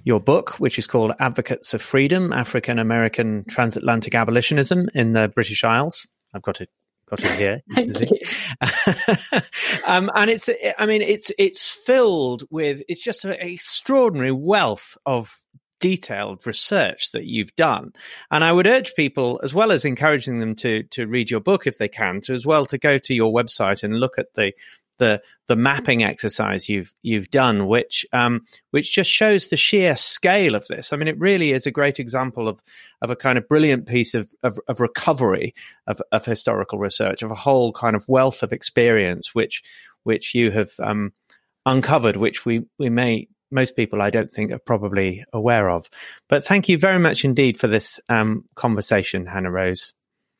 your 0.03 0.19
book, 0.19 0.59
which 0.59 0.79
is 0.79 0.87
called 0.87 1.13
Advocates 1.19 1.73
of 1.73 1.81
Freedom: 1.81 2.33
African 2.33 2.79
American 2.79 3.45
Transatlantic 3.47 4.15
Abolitionism 4.15 4.89
in 4.93 5.13
the 5.13 5.29
British 5.29 5.63
Isles. 5.63 6.07
I've 6.33 6.41
got 6.41 6.61
it 6.61 6.69
got 7.11 7.23
it 7.23 7.31
here. 7.31 7.61
um, 9.85 10.09
and 10.15 10.29
it's, 10.29 10.49
I 10.77 10.85
mean, 10.85 11.01
it's 11.01 11.31
it's 11.37 11.67
filled 11.67 12.43
with 12.49 12.81
it's 12.87 13.03
just 13.03 13.25
an 13.25 13.31
extraordinary 13.33 14.31
wealth 14.31 14.97
of 15.05 15.31
detailed 15.81 16.47
research 16.47 17.11
that 17.11 17.25
you've 17.25 17.53
done. 17.57 17.91
And 18.29 18.43
I 18.43 18.53
would 18.53 18.67
urge 18.67 18.95
people, 18.95 19.41
as 19.43 19.53
well 19.53 19.73
as 19.73 19.83
encouraging 19.83 20.39
them 20.39 20.55
to 20.55 20.83
to 20.83 21.07
read 21.07 21.29
your 21.29 21.41
book 21.41 21.67
if 21.67 21.77
they 21.77 21.89
can, 21.89 22.21
to 22.21 22.33
as 22.33 22.45
well 22.45 22.65
to 22.67 22.77
go 22.77 22.97
to 22.97 23.13
your 23.13 23.33
website 23.33 23.83
and 23.83 23.99
look 23.99 24.17
at 24.17 24.33
the 24.35 24.53
the 25.01 25.21
the 25.47 25.55
mapping 25.55 26.03
exercise 26.03 26.69
you've 26.69 26.93
you've 27.01 27.31
done, 27.31 27.67
which 27.67 28.05
um, 28.13 28.45
which 28.69 28.93
just 28.93 29.09
shows 29.09 29.47
the 29.47 29.57
sheer 29.57 29.97
scale 29.97 30.55
of 30.55 30.67
this. 30.67 30.93
I 30.93 30.97
mean, 30.97 31.07
it 31.07 31.19
really 31.19 31.51
is 31.51 31.65
a 31.65 31.71
great 31.71 31.99
example 31.99 32.47
of 32.47 32.61
of 33.01 33.09
a 33.09 33.15
kind 33.15 33.37
of 33.37 33.47
brilliant 33.47 33.87
piece 33.87 34.13
of 34.13 34.31
of, 34.43 34.59
of 34.67 34.79
recovery 34.79 35.55
of, 35.87 36.01
of 36.11 36.23
historical 36.23 36.77
research, 36.77 37.23
of 37.23 37.31
a 37.31 37.35
whole 37.35 37.73
kind 37.73 37.95
of 37.95 38.05
wealth 38.07 38.43
of 38.43 38.53
experience, 38.53 39.33
which 39.33 39.63
which 40.03 40.35
you 40.35 40.51
have 40.51 40.71
um, 40.79 41.13
uncovered, 41.65 42.15
which 42.15 42.45
we 42.45 42.63
we 42.77 42.89
may 42.89 43.27
most 43.51 43.75
people 43.75 44.01
I 44.01 44.09
don't 44.09 44.31
think 44.31 44.51
are 44.51 44.59
probably 44.59 45.23
aware 45.33 45.69
of. 45.69 45.89
But 46.29 46.43
thank 46.43 46.69
you 46.69 46.77
very 46.77 46.99
much 46.99 47.25
indeed 47.25 47.57
for 47.57 47.67
this 47.67 47.99
um, 48.09 48.45
conversation, 48.55 49.25
Hannah 49.25 49.51
Rose. 49.51 49.93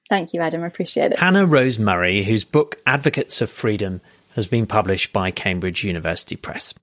Thank 0.09 0.33
you, 0.33 0.41
Adam. 0.41 0.63
I 0.63 0.67
appreciate 0.67 1.13
it. 1.13 1.19
Hannah 1.19 1.45
Rose 1.45 1.79
Murray, 1.79 2.23
whose 2.23 2.43
book 2.43 2.81
Advocates 2.85 3.41
of 3.41 3.49
Freedom 3.49 4.01
has 4.35 4.47
been 4.47 4.65
published 4.65 5.13
by 5.13 5.31
Cambridge 5.31 5.83
University 5.83 6.35
Press. 6.35 6.73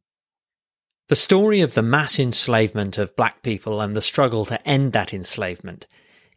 The 1.09 1.17
story 1.17 1.63
of 1.63 1.75
the 1.75 1.83
mass 1.83 2.19
enslavement 2.19 2.99
of 2.99 3.17
black 3.17 3.43
people 3.43 3.81
and 3.81 3.97
the 3.97 4.03
struggle 4.03 4.45
to 4.47 4.69
end 4.69 4.93
that 4.93 5.15
enslavement 5.15 5.87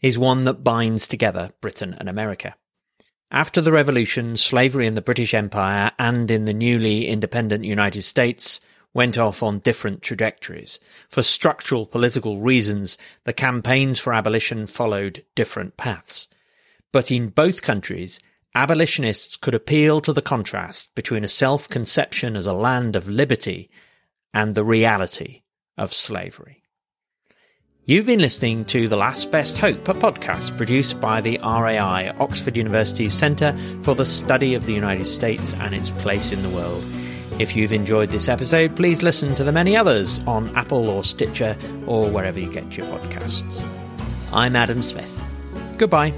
is 0.01 0.17
one 0.17 0.45
that 0.45 0.63
binds 0.63 1.07
together 1.07 1.51
Britain 1.61 1.95
and 1.99 2.07
America. 2.07 2.55
After 3.29 3.61
the 3.61 3.71
Revolution, 3.71 4.35
slavery 4.35 4.87
in 4.87 4.93
the 4.93 5.01
British 5.01 5.33
Empire 5.33 5.91
and 5.97 6.29
in 6.29 6.45
the 6.45 6.53
newly 6.53 7.07
independent 7.07 7.63
United 7.63 8.01
States 8.01 8.59
went 8.93 9.17
off 9.17 9.41
on 9.41 9.59
different 9.59 10.01
trajectories. 10.01 10.79
For 11.09 11.23
structural 11.23 11.85
political 11.85 12.39
reasons, 12.39 12.97
the 13.23 13.33
campaigns 13.33 13.99
for 13.99 14.13
abolition 14.13 14.67
followed 14.67 15.23
different 15.35 15.77
paths. 15.77 16.27
But 16.91 17.11
in 17.11 17.29
both 17.29 17.61
countries, 17.61 18.19
abolitionists 18.53 19.37
could 19.37 19.55
appeal 19.55 20.01
to 20.01 20.11
the 20.11 20.21
contrast 20.21 20.93
between 20.93 21.23
a 21.23 21.29
self-conception 21.29 22.35
as 22.35 22.47
a 22.47 22.53
land 22.53 22.95
of 22.95 23.07
liberty 23.07 23.69
and 24.33 24.55
the 24.55 24.65
reality 24.65 25.43
of 25.77 25.93
slavery. 25.93 26.61
You've 27.83 28.05
been 28.05 28.19
listening 28.19 28.65
to 28.65 28.87
The 28.87 28.95
Last 28.95 29.31
Best 29.31 29.57
Hope, 29.57 29.87
a 29.87 29.93
podcast 29.93 30.55
produced 30.55 31.01
by 31.01 31.19
the 31.19 31.39
RAI, 31.39 32.13
Oxford 32.19 32.55
University's 32.55 33.13
Centre 33.13 33.57
for 33.81 33.95
the 33.95 34.05
Study 34.05 34.53
of 34.53 34.65
the 34.65 34.73
United 34.73 35.07
States 35.07 35.53
and 35.55 35.73
its 35.73 35.89
Place 35.91 36.31
in 36.31 36.43
the 36.43 36.49
World. 36.49 36.85
If 37.39 37.55
you've 37.55 37.71
enjoyed 37.71 38.11
this 38.11 38.27
episode, 38.27 38.75
please 38.75 39.01
listen 39.01 39.35
to 39.35 39.43
the 39.43 39.51
many 39.51 39.75
others 39.75 40.19
on 40.27 40.55
Apple 40.55 40.89
or 40.89 41.03
Stitcher 41.03 41.57
or 41.87 42.09
wherever 42.09 42.39
you 42.39 42.51
get 42.51 42.77
your 42.77 42.85
podcasts. 42.87 43.65
I'm 44.31 44.55
Adam 44.55 44.81
Smith. 44.81 45.19
Goodbye. 45.77 46.13